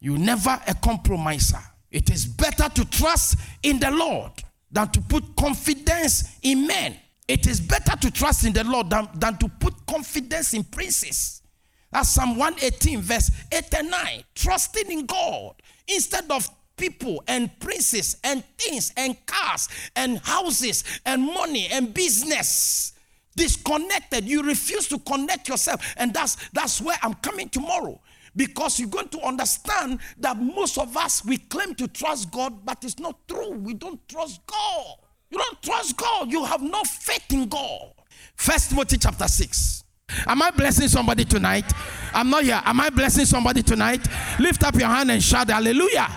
[0.00, 1.60] You're never a compromiser.
[1.90, 4.32] It is better to trust in the Lord
[4.70, 6.96] than to put confidence in men.
[7.28, 11.42] It is better to trust in the Lord than, than to put confidence in princes.
[11.90, 14.24] That's Psalm 118, verse 8 and 9.
[14.34, 15.56] Trusting in God
[15.86, 22.92] instead of people and princes and things and cars and houses and money and business
[23.36, 24.24] disconnected.
[24.24, 25.94] You refuse to connect yourself.
[25.96, 28.00] And that's that's where I'm coming tomorrow.
[28.34, 32.82] Because you're going to understand that most of us we claim to trust God, but
[32.82, 33.50] it's not true.
[33.50, 34.96] We don't trust God.
[35.30, 36.30] You don't trust God.
[36.30, 37.92] You have no faith in God.
[38.36, 39.84] First Timothy chapter 6.
[40.26, 41.70] Am I blessing somebody tonight?
[42.12, 42.60] I'm not here.
[42.64, 44.06] Am I blessing somebody tonight?
[44.38, 46.08] Lift up your hand and shout hallelujah.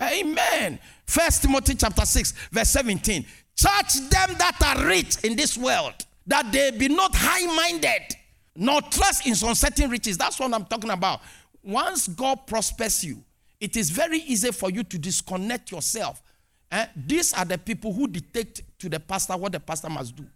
[0.00, 0.78] Amen.
[1.06, 3.24] First Timothy chapter 6, verse 17.
[3.54, 5.94] Charge them that are rich in this world,
[6.26, 8.16] that they be not high-minded,
[8.54, 10.18] nor trust in uncertain riches.
[10.18, 11.20] That's what I'm talking about.
[11.62, 13.22] Once God prospers you,
[13.60, 16.22] it is very easy for you to disconnect yourself.
[16.70, 16.86] Eh?
[16.94, 20.26] These are the people who dictate to the pastor what the pastor must do.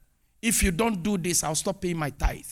[0.41, 2.47] If you don't do this, I'll stop paying my tithe.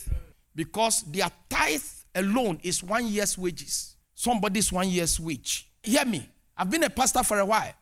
[0.54, 1.82] Because their tithe
[2.14, 3.96] alone is one year's wages.
[4.14, 5.70] Somebody's one year's wage.
[5.82, 6.28] Hear me.
[6.58, 7.72] I've been a pastor for a while.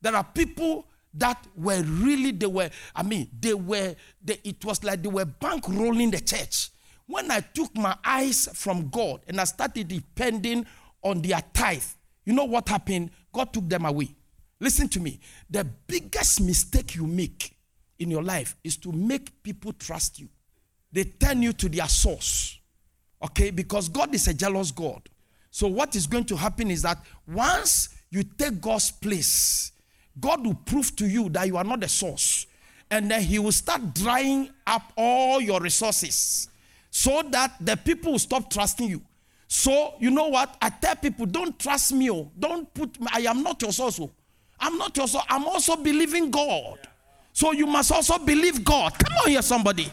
[0.00, 4.84] There are people that were really, they were, I mean, they were, they, it was
[4.84, 6.70] like they were bankrolling the church.
[7.06, 10.66] When I took my eyes from God and I started depending
[11.02, 11.82] on their tithe,
[12.26, 13.10] you know what happened?
[13.32, 14.14] God took them away.
[14.60, 15.18] Listen to me.
[15.48, 17.56] The biggest mistake you make
[17.98, 20.28] in your life is to make people trust you.
[20.92, 22.58] They turn you to their source.
[23.22, 23.50] Okay?
[23.50, 25.08] Because God is a jealous God.
[25.50, 29.72] So, what is going to happen is that once you take God's place,
[30.18, 32.46] God will prove to you that you are not the source.
[32.90, 36.48] And then He will start drying up all your resources
[36.90, 39.02] so that the people will stop trusting you.
[39.46, 40.56] So, you know what?
[40.60, 42.10] I tell people, don't trust me.
[42.10, 42.30] Oh.
[42.38, 43.98] Don't put, I am not your source.
[44.00, 44.10] Oh.
[44.60, 45.24] I'm not your source.
[45.28, 46.78] I'm also believing God.
[47.32, 48.98] So you must also believe God.
[48.98, 49.90] Come on here, somebody.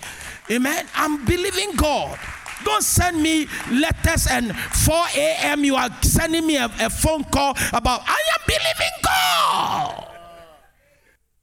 [0.49, 0.87] Amen.
[0.95, 2.17] I'm believing God.
[2.63, 5.63] Don't send me letters and 4 a.m.
[5.63, 10.11] you are sending me a, a phone call about I am believing God.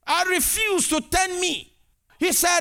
[0.06, 1.72] I refuse to turn me.
[2.18, 2.60] He said,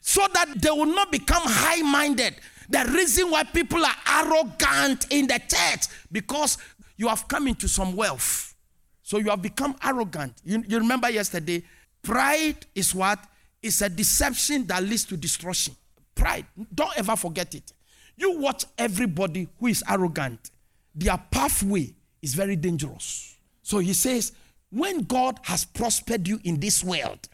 [0.00, 2.34] so that they will not become high minded.
[2.68, 6.58] The reason why people are arrogant in the church because
[6.96, 8.54] you have come into some wealth.
[9.02, 10.34] So you have become arrogant.
[10.44, 11.62] You, you remember yesterday,
[12.02, 13.18] pride is what?
[13.62, 15.74] It's a deception that leads to destruction.
[16.14, 16.46] Pride.
[16.74, 17.72] Don't ever forget it.
[18.16, 20.50] You watch everybody who is arrogant,
[20.94, 23.36] their pathway is very dangerous.
[23.62, 24.32] So he says,
[24.70, 27.28] when God has prospered you in this world,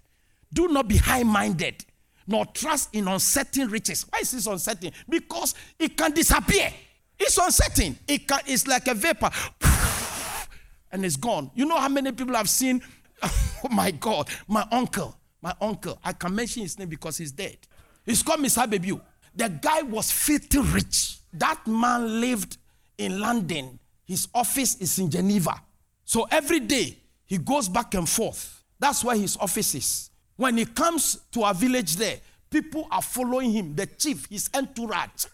[0.53, 1.85] do not be high minded,
[2.27, 4.07] nor trust in uncertain riches.
[4.11, 4.93] Why is this uncertain?
[5.09, 6.73] Because it can disappear.
[7.19, 7.99] It's uncertain.
[8.09, 9.31] It can, it's like a vapor,
[10.93, 11.51] and it's gone.
[11.55, 12.83] You know how many people have seen?
[13.63, 15.99] Oh my God, my uncle, my uncle.
[16.03, 17.59] I can mention his name because he's dead.
[18.07, 18.69] He's called Mr.
[18.71, 18.99] Baby.
[19.35, 21.19] The guy was filthy rich.
[21.33, 22.59] That man lived
[22.99, 23.79] in London.
[24.05, 25.61] His office is in Geneva.
[26.05, 28.65] So every day he goes back and forth.
[28.79, 30.11] That's where his office is.
[30.37, 32.17] When he comes to a village there,
[32.51, 35.27] people are following him, the chief, his entourage.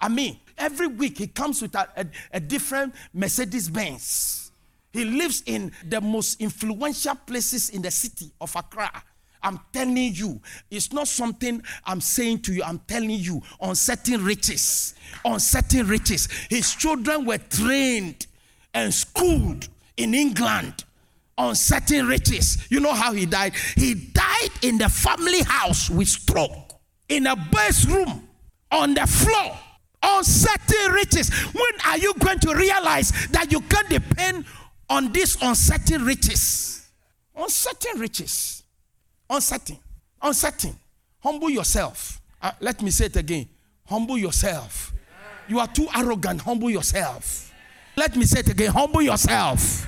[0.00, 4.50] I mean, every week he comes with a, a, a different Mercedes Benz.
[4.92, 8.90] He lives in the most influential places in the city of Accra.
[9.42, 12.62] I'm telling you, it's not something I'm saying to you.
[12.62, 16.28] I'm telling you on certain riches, on certain riches.
[16.48, 18.26] His children were trained
[18.74, 20.84] and schooled in England
[21.38, 22.66] on certain riches.
[22.70, 23.54] You know how he died?
[23.76, 26.74] He died in the family house with stroke,
[27.08, 28.28] in a base room,
[28.70, 29.58] on the floor,
[30.02, 31.30] on certain riches.
[31.30, 34.44] When are you going to realize that you can't depend
[34.88, 36.86] on these uncertain riches?
[37.34, 38.59] On certain riches
[39.30, 39.78] uncertain,
[40.20, 40.76] uncertain.
[41.22, 42.20] Humble yourself.
[42.42, 43.48] Uh, let me say it again.
[43.86, 44.92] Humble yourself.
[45.48, 46.40] You are too arrogant.
[46.42, 47.52] Humble yourself.
[47.96, 48.72] Let me say it again.
[48.72, 49.86] Humble yourself.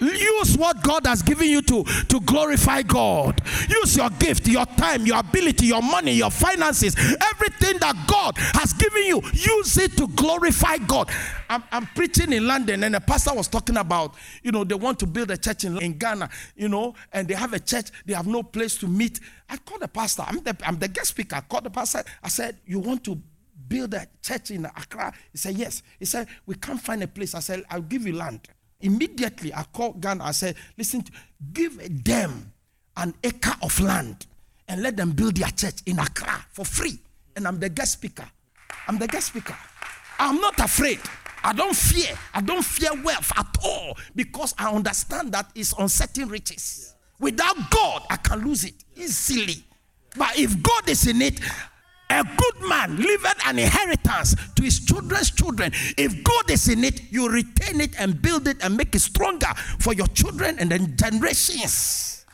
[0.00, 3.40] Use what God has given you to, to glorify God.
[3.68, 8.72] Use your gift, your time, your ability, your money, your finances, everything that God has
[8.72, 9.20] given you.
[9.32, 11.10] Use it to glorify God.
[11.48, 14.98] I'm, I'm preaching in London, and the pastor was talking about, you know, they want
[15.00, 18.14] to build a church in, in Ghana, you know, and they have a church, they
[18.14, 19.20] have no place to meet.
[19.48, 21.36] I called the pastor, I'm the, I'm the guest speaker.
[21.36, 23.20] I called the pastor, I said, You want to
[23.68, 25.12] build a church in Accra?
[25.32, 25.82] He said, Yes.
[25.98, 27.34] He said, We can't find a place.
[27.34, 28.48] I said, I'll give you land.
[28.80, 30.24] Immediately, I called Ghana.
[30.24, 31.04] I said, Listen,
[31.52, 32.52] give them
[32.96, 34.26] an acre of land
[34.68, 36.98] and let them build their church in Accra for free.
[37.36, 38.28] And I'm the guest speaker.
[38.86, 39.56] I'm the guest speaker.
[40.18, 41.00] I'm not afraid.
[41.42, 42.16] I don't fear.
[42.34, 46.94] I don't fear wealth at all because I understand that it's uncertain riches.
[47.18, 49.64] Without God, I can lose it easily.
[50.16, 51.40] But if God is in it,
[52.10, 55.70] a good man leaveth an inheritance to his children's children.
[55.96, 59.48] If God is in it, you retain it and build it and make it stronger
[59.78, 62.26] for your children and then generations.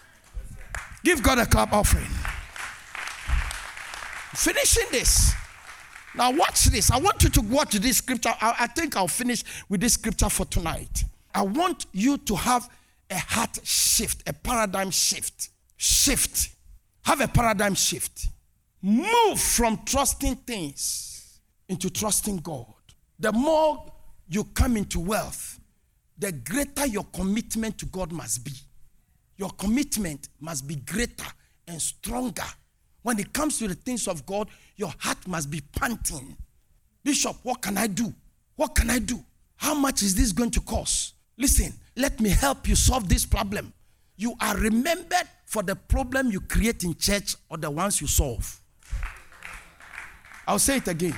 [1.05, 2.09] Give God a clap offering.
[4.35, 5.35] Finishing this.
[6.15, 6.91] Now, watch this.
[6.91, 8.33] I want you to watch this scripture.
[8.41, 11.05] I, I think I'll finish with this scripture for tonight.
[11.35, 12.69] I want you to have
[13.11, 15.51] a heart shift, a paradigm shift.
[15.77, 16.51] Shift.
[17.05, 18.29] Have a paradigm shift.
[18.83, 22.67] Move from trusting things into trusting God.
[23.19, 23.93] The more
[24.29, 25.59] you come into wealth,
[26.19, 28.53] the greater your commitment to God must be.
[29.37, 31.27] Your commitment must be greater
[31.67, 32.45] and stronger.
[33.03, 36.37] When it comes to the things of God, your heart must be panting.
[37.05, 38.13] Bishop, what can I do?
[38.57, 39.23] What can I do?
[39.57, 41.15] How much is this going to cost?
[41.37, 43.73] Listen, let me help you solve this problem.
[44.17, 48.61] You are remembered for the problem you create in church or the ones you solve.
[50.47, 51.17] I'll say it again.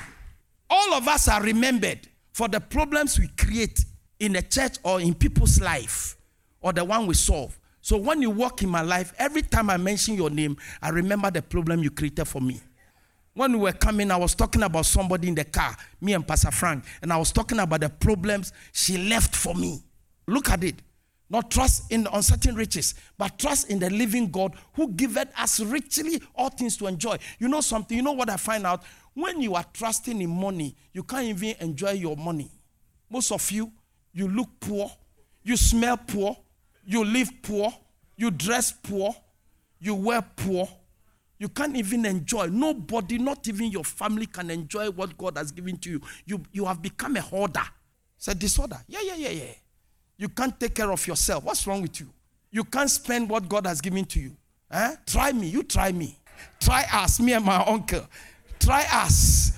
[0.70, 3.84] All of us are remembered for the problems we create
[4.20, 6.16] in the church or in people's life
[6.60, 7.58] or the one we solve.
[7.80, 11.30] So when you walk in my life, every time I mention your name, I remember
[11.30, 12.60] the problem you created for me.
[13.34, 16.50] When we were coming, I was talking about somebody in the car, me and Pastor
[16.50, 19.80] Frank, and I was talking about the problems she left for me.
[20.26, 20.74] Look at it.
[21.30, 25.60] Not trust in the uncertain riches, but trust in the living God who giveth us
[25.60, 27.18] richly all things to enjoy.
[27.38, 27.96] You know something?
[27.96, 28.82] You know what I find out?
[29.12, 32.50] When you are trusting in money, you can't even enjoy your money.
[33.10, 33.70] Most of you,
[34.12, 34.90] you look poor,
[35.42, 36.36] you smell poor,
[36.84, 37.74] you live poor,
[38.16, 39.14] you dress poor,
[39.80, 40.68] you wear poor.
[41.38, 42.46] You can't even enjoy.
[42.46, 46.00] Nobody, not even your family, can enjoy what God has given to you.
[46.26, 47.62] You, you have become a hoarder.
[48.16, 48.78] It's a disorder.
[48.88, 49.52] Yeah, yeah, yeah, yeah.
[50.18, 51.44] You can't take care of yourself.
[51.44, 52.08] What's wrong with you?
[52.50, 54.32] You can't spend what God has given to you.
[54.70, 54.96] Eh?
[55.06, 55.48] Try me.
[55.48, 56.18] You try me.
[56.60, 58.06] Try us, me and my uncle.
[58.58, 59.52] Try us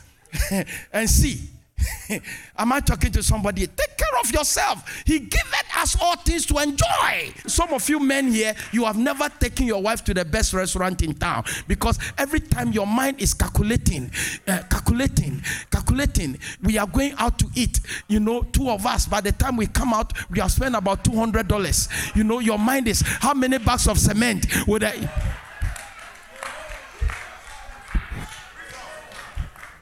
[0.93, 1.49] and see.
[2.59, 3.67] Am I talking to somebody?
[3.67, 5.03] Take care of yourself.
[5.07, 7.33] He giveth us all things to enjoy.
[7.47, 11.03] Some of you men here, you have never taken your wife to the best restaurant
[11.03, 14.11] in town because every time your mind is calculating,
[14.47, 16.39] uh, calculating, calculating.
[16.63, 17.81] We are going out to eat.
[18.09, 19.07] You know, two of us.
[19.07, 21.89] By the time we come out, we have spent about two hundred dollars.
[22.15, 25.09] You know, your mind is how many bags of cement would I?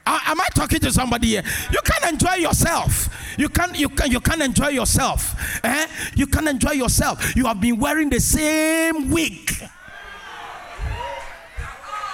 [0.09, 1.43] Am I talking to somebody here?
[1.71, 3.09] You can enjoy yourself.
[3.37, 5.35] You can you can you can enjoy yourself.
[5.63, 5.87] Eh?
[6.15, 7.35] You can enjoy yourself.
[7.35, 9.51] You have been wearing the same wig.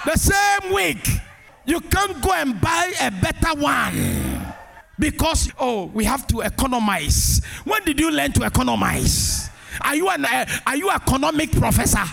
[0.05, 1.07] The same wig.
[1.65, 4.53] You can't go and buy a better one.
[4.99, 7.41] Because oh, we have to economize.
[7.63, 9.49] When did you learn to economize?
[9.81, 12.03] Are you an uh, are you economic professor?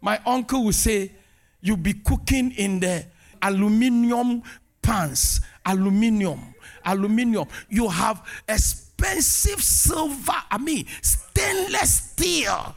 [0.00, 1.12] My uncle will say,
[1.60, 3.06] "You be cooking in the
[3.42, 4.42] aluminium
[4.88, 7.46] pans, aluminium, aluminium.
[7.68, 12.74] You have expensive silver, I mean, stainless steel,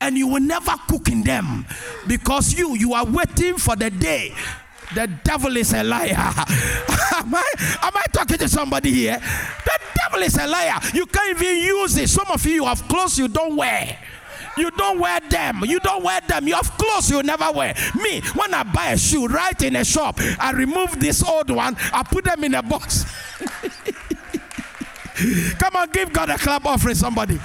[0.00, 1.64] and you will never cook in them
[2.08, 4.34] because you you are waiting for the day.
[4.94, 6.10] The devil is a liar.
[6.16, 9.18] am, I, am I talking to somebody here?
[9.64, 10.78] The devil is a liar.
[10.92, 12.10] You can't even use it.
[12.10, 13.98] Some of you, you have clothes you don't wear.
[14.56, 15.64] You don't wear them.
[15.64, 16.46] You don't wear them.
[16.46, 17.74] You have clothes you never wear.
[18.02, 21.76] Me, when I buy a shoe right in a shop, I remove this old one,
[21.92, 23.04] I put them in a box.
[25.58, 27.38] Come on, give God a clap offering, somebody.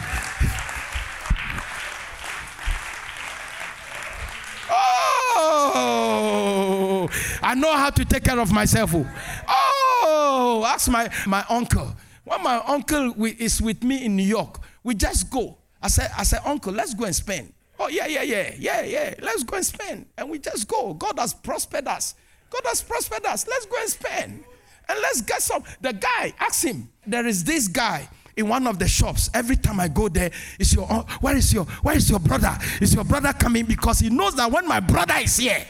[5.39, 7.10] Oh,
[7.41, 8.91] I know how to take care of myself.
[8.93, 9.05] Oh,
[9.47, 11.95] oh ask my, my uncle.
[12.24, 15.58] When my uncle is with me in New York, we just go.
[15.82, 17.53] I said, I said, Uncle, let's go and spend.
[17.80, 19.13] Oh, yeah, yeah, yeah, yeah, yeah.
[19.21, 20.07] Let's go and spend.
[20.17, 20.93] And we just go.
[20.93, 22.15] God has prospered us.
[22.49, 23.47] God has prospered us.
[23.47, 24.43] Let's go and spend.
[24.89, 25.63] And let's get some.
[25.82, 26.89] The guy, ask him.
[27.05, 29.30] There is this guy in one of the shops.
[29.34, 32.57] Every time I go there, is your oh, where is your where is your brother?
[32.80, 33.65] Is your brother coming?
[33.65, 35.65] Because he knows that when my brother is here,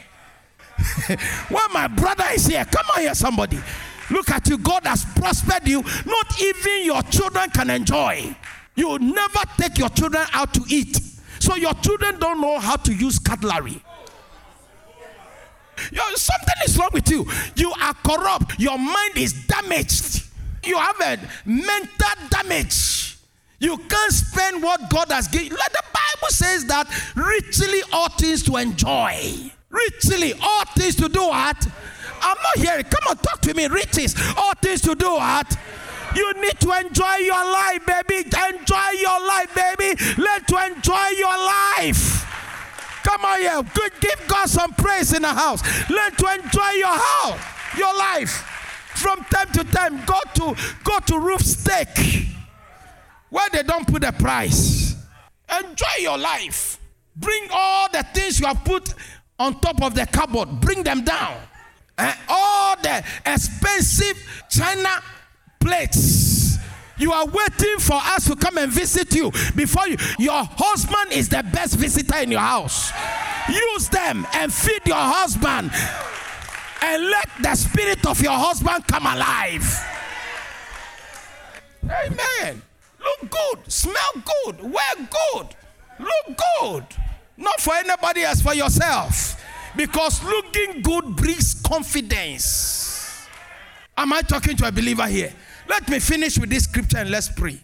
[1.50, 3.60] when my brother is here, come on here, somebody.
[4.10, 4.58] Look at you.
[4.58, 5.84] God has prospered you.
[6.06, 8.36] Not even your children can enjoy.
[8.78, 11.02] You never take your children out to eat.
[11.40, 13.84] So your children don't know how to use cutlery.
[15.92, 17.26] Yo, something is wrong with you.
[17.56, 18.60] You are corrupt.
[18.60, 20.26] Your mind is damaged.
[20.64, 23.18] You have a mental damage.
[23.60, 25.58] You can't spend what God has given.
[25.58, 29.52] Like the Bible says that richly all things to enjoy.
[29.70, 31.68] Richly all things to do what?
[32.22, 32.84] I'm not hearing.
[32.84, 33.68] Come on, talk to me.
[33.68, 35.58] Riches all things to do what?
[36.16, 38.28] You need to enjoy your life, baby.
[38.28, 40.02] Enjoy your life, baby.
[40.18, 42.26] Learn to enjoy your life.
[43.04, 43.62] Come on here.
[43.74, 43.92] Good.
[44.00, 45.62] Give God some praise in the house.
[45.90, 47.40] Learn to enjoy your house,
[47.78, 48.32] your life.
[48.96, 52.28] From time to time, go to go to roof steak
[53.30, 54.96] where they don't put a price.
[55.50, 56.80] Enjoy your life.
[57.16, 58.94] Bring all the things you have put
[59.40, 60.60] on top of the cupboard.
[60.62, 61.38] Bring them down.
[61.98, 65.02] And all the expensive China
[65.60, 66.58] plates.
[66.98, 69.98] You are waiting for us to come and visit you before you.
[70.18, 72.92] Your husband is the best visitor in your house.
[73.50, 75.72] Use them and feed your husband.
[76.82, 79.64] And let the spirit of your husband come alive.
[81.84, 82.62] Amen.
[83.00, 85.48] Look good, smell good, wear good,
[86.00, 86.86] look good.
[87.38, 89.42] Not for anybody else, for yourself.
[89.76, 93.28] Because looking good brings confidence.
[93.96, 95.34] Am I talking to a believer here?
[95.68, 97.60] Let me finish with this scripture and let's pray.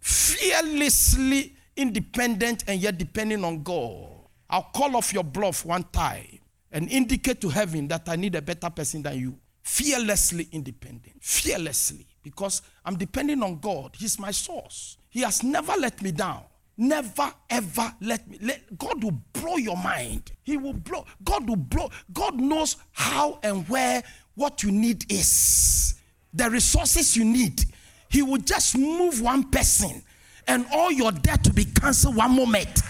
[0.00, 4.08] Fearlessly independent and yet depending on God.
[4.50, 6.40] I'll call off your bluff one time
[6.72, 9.38] and indicate to heaven that I need a better person than you.
[9.62, 11.22] Fearlessly independent.
[11.22, 12.06] Fearlessly.
[12.22, 13.94] Because I'm depending on God.
[13.96, 14.96] He's my source.
[15.08, 16.42] He has never let me down.
[16.76, 18.38] Never ever let me.
[18.42, 20.32] Let, God will blow your mind.
[20.42, 21.06] He will blow.
[21.24, 21.90] God will blow.
[22.12, 24.02] God knows how and where
[24.34, 25.95] what you need is
[26.36, 27.64] the resources you need,
[28.08, 30.02] He will just move one person
[30.46, 32.82] and all your debt to be cancelled one moment.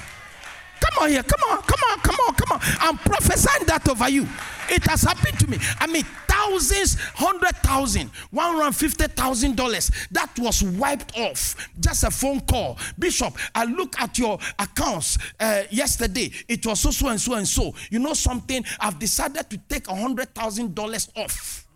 [0.81, 2.61] Come on here, come on, come on, come on, come on.
[2.81, 4.29] I'm prophesying that over you.
[4.69, 5.59] It has happened to me.
[5.81, 11.71] I mean, thousands, hundred thousand, one hundred fifty thousand dollars that was wiped off.
[11.81, 13.35] Just a phone call, Bishop.
[13.55, 16.31] I look at your accounts uh, yesterday.
[16.47, 17.73] It was so so and so and so.
[17.91, 18.65] You know something?
[18.79, 21.67] I've decided to take a hundred thousand dollars off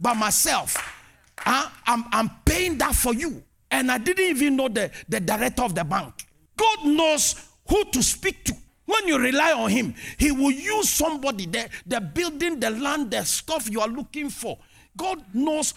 [0.00, 0.97] by myself
[1.44, 3.42] I, I'm, I'm paying that for you.
[3.70, 6.26] And I didn't even know the, the director of the bank.
[6.56, 7.34] God knows
[7.68, 8.54] who to speak to.
[8.86, 13.22] When you rely on Him, He will use somebody, the, the building, the land, the
[13.24, 14.58] stuff you are looking for.
[14.96, 15.74] God knows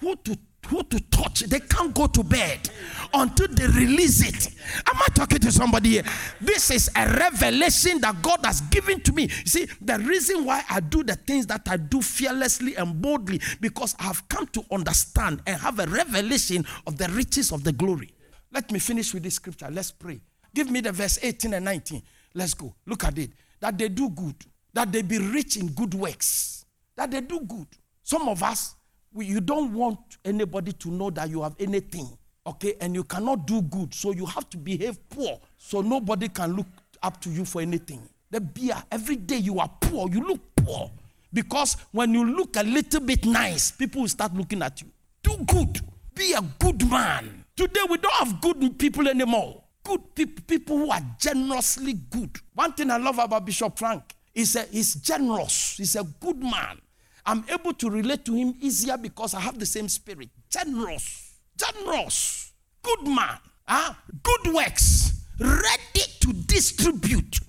[0.00, 1.40] who to who to touch.
[1.40, 2.68] They can't go to bed
[3.14, 4.54] until they release it.
[4.86, 6.04] Am I talking to somebody here?
[6.40, 9.22] This is a revelation that God has given to me.
[9.22, 13.40] You see, the reason why I do the things that I do fearlessly and boldly
[13.60, 17.72] because I have come to understand and have a revelation of the riches of the
[17.72, 18.10] glory.
[18.52, 19.68] Let me finish with this scripture.
[19.70, 20.20] Let's pray.
[20.54, 22.02] Give me the verse 18 and 19.
[22.34, 22.74] Let's go.
[22.86, 23.30] Look at it.
[23.60, 24.36] That they do good,
[24.72, 26.64] that they be rich in good works,
[26.96, 27.66] that they do good.
[28.02, 28.74] Some of us,
[29.16, 32.08] you don't want anybody to know that you have anything,
[32.46, 32.74] okay?
[32.80, 36.66] And you cannot do good, so you have to behave poor, so nobody can look
[37.02, 38.02] up to you for anything.
[38.30, 40.90] The beer, every day you are poor, you look poor.
[41.32, 44.88] Because when you look a little bit nice, people will start looking at you.
[45.22, 45.80] Do good.
[46.14, 47.44] Be a good man.
[47.56, 49.62] Today we don't have good people anymore.
[49.84, 52.30] Good people, people who are generously good.
[52.54, 54.02] One thing I love about Bishop Frank
[54.34, 55.76] is he's generous.
[55.76, 56.80] He's a good man.
[57.28, 60.30] I'm able to relate to him easier because I have the same spirit.
[60.48, 62.52] Generous, generous,
[62.82, 63.92] good man, huh?
[64.22, 67.40] good works, ready to distribute,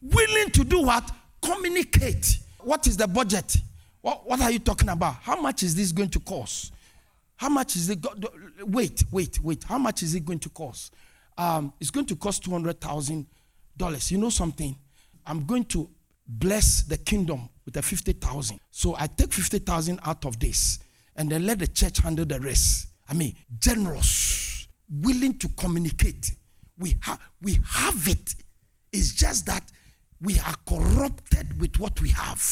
[0.00, 1.10] willing to do what?
[1.42, 2.38] Communicate.
[2.60, 3.56] What is the budget?
[4.02, 5.16] What, what are you talking about?
[5.16, 6.72] How much is this going to cost?
[7.34, 8.00] How much is it?
[8.00, 8.14] Go-
[8.66, 9.64] wait, wait, wait.
[9.64, 10.94] How much is it going to cost?
[11.36, 13.26] Um, it's going to cost two hundred thousand
[13.76, 14.12] dollars.
[14.12, 14.76] You know something?
[15.26, 15.90] I'm going to
[16.28, 18.58] bless the kingdom with a 50,000.
[18.70, 20.78] So I take 50,000 out of this
[21.16, 22.88] and then let the church handle the rest.
[23.10, 26.32] I mean, generous, willing to communicate.
[26.78, 28.36] We, have we have it.
[28.90, 29.70] It's just that
[30.22, 32.42] we are corrupted with what we have.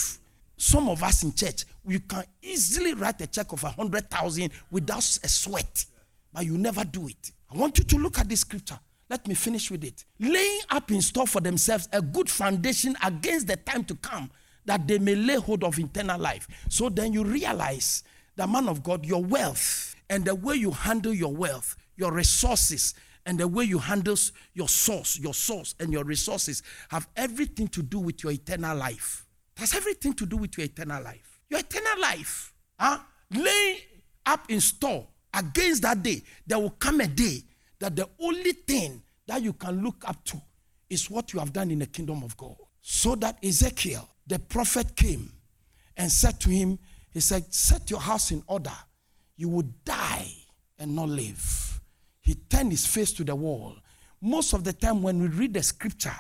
[0.59, 4.99] Some of us in church, we can easily write a check of a 100,000 without
[4.99, 5.87] a sweat,
[6.31, 7.33] but you never do it.
[7.51, 8.79] I want you to look at this scripture.
[9.09, 10.05] Let me finish with it.
[10.21, 14.31] Laying up in store for themselves a good foundation against the time to come
[14.67, 16.47] that they may lay hold of eternal life.
[16.69, 18.05] So then you realize,
[18.37, 22.95] the man of God, your wealth and the way you handle your wealth, your resources,
[23.25, 24.17] and the way you handle
[24.55, 29.27] your source, your source, and your resources have everything to do with your eternal life.
[29.57, 31.41] That's everything to do with your eternal life.
[31.49, 32.53] Your eternal life.
[32.79, 32.99] Huh?
[33.35, 33.79] Laying
[34.27, 37.43] up in store against that day, there will come a day
[37.81, 40.41] that the only thing that you can look up to
[40.89, 42.57] is what you have done in the kingdom of God.
[42.81, 45.33] So that Ezekiel, the prophet, came
[45.97, 46.79] and said to him,
[47.13, 48.73] He said, Set your house in order.
[49.37, 50.29] You will die
[50.79, 51.81] and not live.
[52.21, 53.77] He turned his face to the wall.
[54.21, 56.17] Most of the time, when we read the scripture,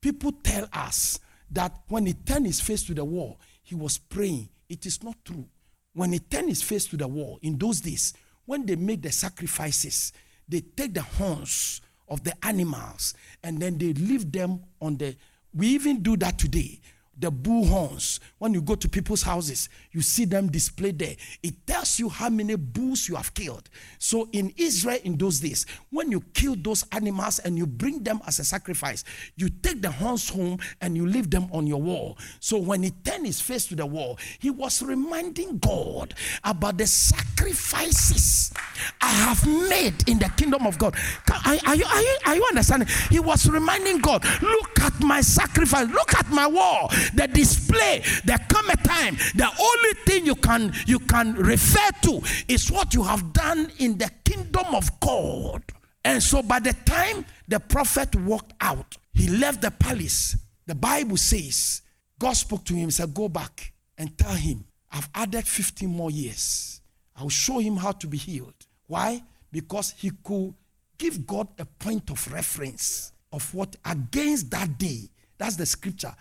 [0.00, 1.18] people tell us
[1.50, 4.48] that when he turned his face to the wall, he was praying.
[4.68, 5.46] It is not true.
[5.94, 8.12] When he turned his face to the wall in those days,
[8.44, 10.12] when they made the sacrifices,
[10.48, 15.16] they take the horns of the animals and then they leave them on the.
[15.54, 16.80] We even do that today
[17.18, 18.20] the bull horns.
[18.38, 21.16] When you go to people's houses, you see them displayed there.
[21.42, 23.68] It tells you how many bulls you have killed.
[23.98, 28.20] So in Israel in those days, when you kill those animals and you bring them
[28.26, 29.04] as a sacrifice,
[29.36, 32.16] you take the horns home and you leave them on your wall.
[32.40, 36.14] So when he turned his face to the wall, he was reminding God
[36.44, 38.52] about the sacrifices
[39.00, 40.96] I have made in the kingdom of God.
[41.44, 42.88] Are, are, you, are, you, are you understanding?
[43.10, 48.38] He was reminding God, look at my sacrifice, look at my wall the display there
[48.48, 53.02] come a time the only thing you can you can refer to is what you
[53.02, 55.62] have done in the kingdom of god.
[56.04, 60.36] And so by the time the prophet walked out he left the palace.
[60.66, 61.82] The bible says
[62.18, 66.80] god spoke to him said go back and tell him i've added 15 more years.
[67.16, 68.54] I'll show him how to be healed.
[68.86, 69.22] Why?
[69.50, 70.54] Because he could
[70.98, 76.14] give god a point of reference of what against that day that's the scripture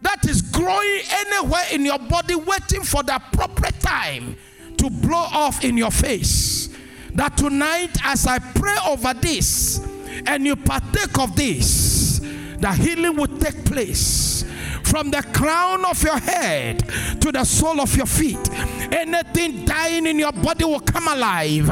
[0.00, 4.36] that is growing anywhere in your body, waiting for the appropriate time
[4.78, 6.76] to blow off in your face.
[7.14, 9.86] That tonight, as I pray over this
[10.26, 12.18] and you partake of this,
[12.58, 14.44] the healing will take place
[14.84, 16.78] from the crown of your head
[17.20, 18.50] to the sole of your feet.
[18.92, 21.68] Anything dying in your body will come alive.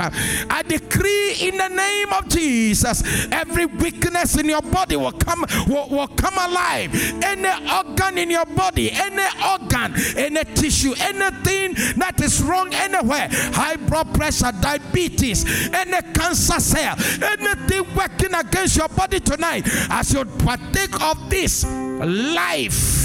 [0.51, 5.89] I decree in the name of Jesus, every weakness in your body will come will,
[5.89, 6.95] will come alive.
[7.23, 13.77] Any organ in your body, any organ, any tissue, anything that is wrong anywhere, high
[13.77, 21.01] blood pressure, diabetes, any cancer cell, anything working against your body tonight, as you partake
[21.03, 21.65] of this
[22.07, 23.01] life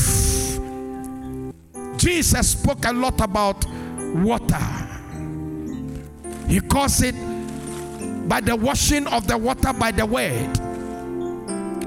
[2.06, 3.66] Jesus spoke a lot about
[4.16, 4.62] water.
[6.48, 7.16] He calls it
[8.28, 10.56] by the washing of the water by the word.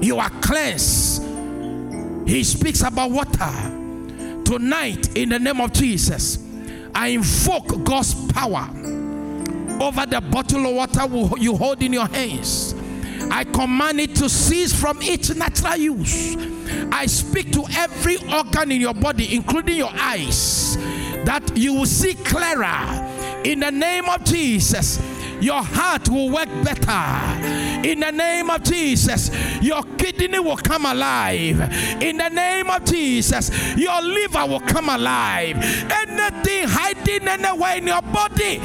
[0.03, 1.23] You are cleansed.
[2.27, 3.49] He speaks about water.
[4.43, 6.45] Tonight, in the name of Jesus,
[6.93, 8.67] I invoke God's power
[9.81, 12.75] over the bottle of water you hold in your hands.
[13.31, 16.35] I command it to cease from its natural use
[16.91, 20.77] I speak to every organ in your body, including your eyes,
[21.25, 23.05] that you will see clearer.
[23.43, 24.99] In the name of Jesus
[25.41, 27.87] your heart will work better.
[27.87, 29.31] In the name of Jesus,
[29.61, 31.59] your kidney will come alive.
[32.01, 35.57] In the name of Jesus, your liver will come alive.
[35.91, 38.59] Anything hiding anywhere in your body,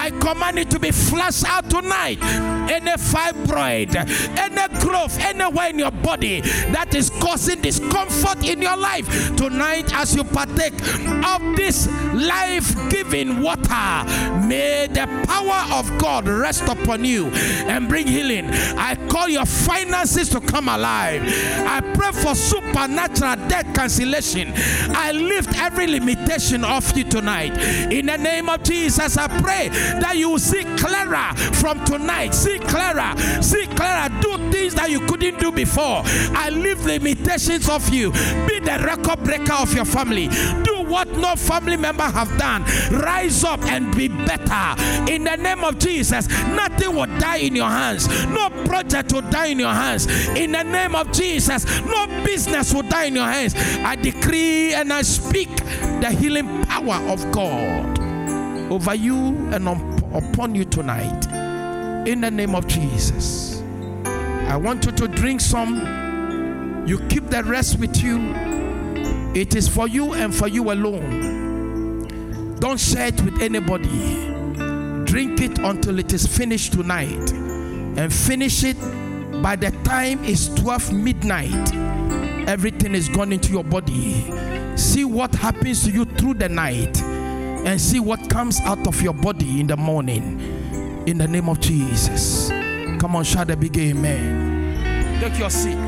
[0.00, 2.22] I command it to be flushed out tonight.
[2.70, 3.94] Any fibroid,
[4.38, 10.14] any growth anywhere in your body that is causing discomfort in your life tonight, as
[10.14, 10.74] you partake
[11.24, 13.97] of this life giving water.
[14.46, 17.26] May the power of God rest upon you
[17.66, 18.50] and bring healing.
[18.76, 21.22] I call your finances to come alive.
[21.66, 24.52] I pray for supernatural debt cancellation.
[24.90, 27.56] I lift every limitation off you tonight.
[27.92, 32.34] In the name of Jesus, I pray that you will see clearer from tonight.
[32.34, 33.14] See clearer.
[33.42, 34.08] See clearer.
[34.20, 36.02] Do things that you couldn't do before.
[36.34, 38.12] I lift limitations off you.
[38.46, 40.28] Be the record breaker of your family.
[40.62, 42.64] Do what no family member have done.
[42.90, 44.82] Rise up and be better.
[45.10, 48.08] In the name of Jesus, nothing will die in your hands.
[48.26, 50.06] No project will die in your hands.
[50.30, 53.54] In the name of Jesus, no business will die in your hands.
[53.56, 55.54] I decree and I speak
[56.00, 57.98] the healing power of God
[58.70, 59.16] over you
[59.52, 59.68] and
[60.14, 61.26] upon you tonight.
[62.06, 63.62] In the name of Jesus.
[64.04, 66.84] I want you to drink some.
[66.86, 68.18] You keep the rest with you
[69.38, 72.56] it is for you and for you alone.
[72.58, 74.26] Don't share it with anybody.
[75.04, 77.32] Drink it until it is finished tonight.
[77.32, 78.76] And finish it
[79.40, 81.74] by the time it's 12 midnight.
[82.48, 84.24] Everything is gone into your body.
[84.76, 89.14] See what happens to you through the night and see what comes out of your
[89.14, 90.40] body in the morning.
[91.06, 92.48] In the name of Jesus.
[92.98, 95.20] Come on, shout a big amen.
[95.20, 95.87] Take your seat.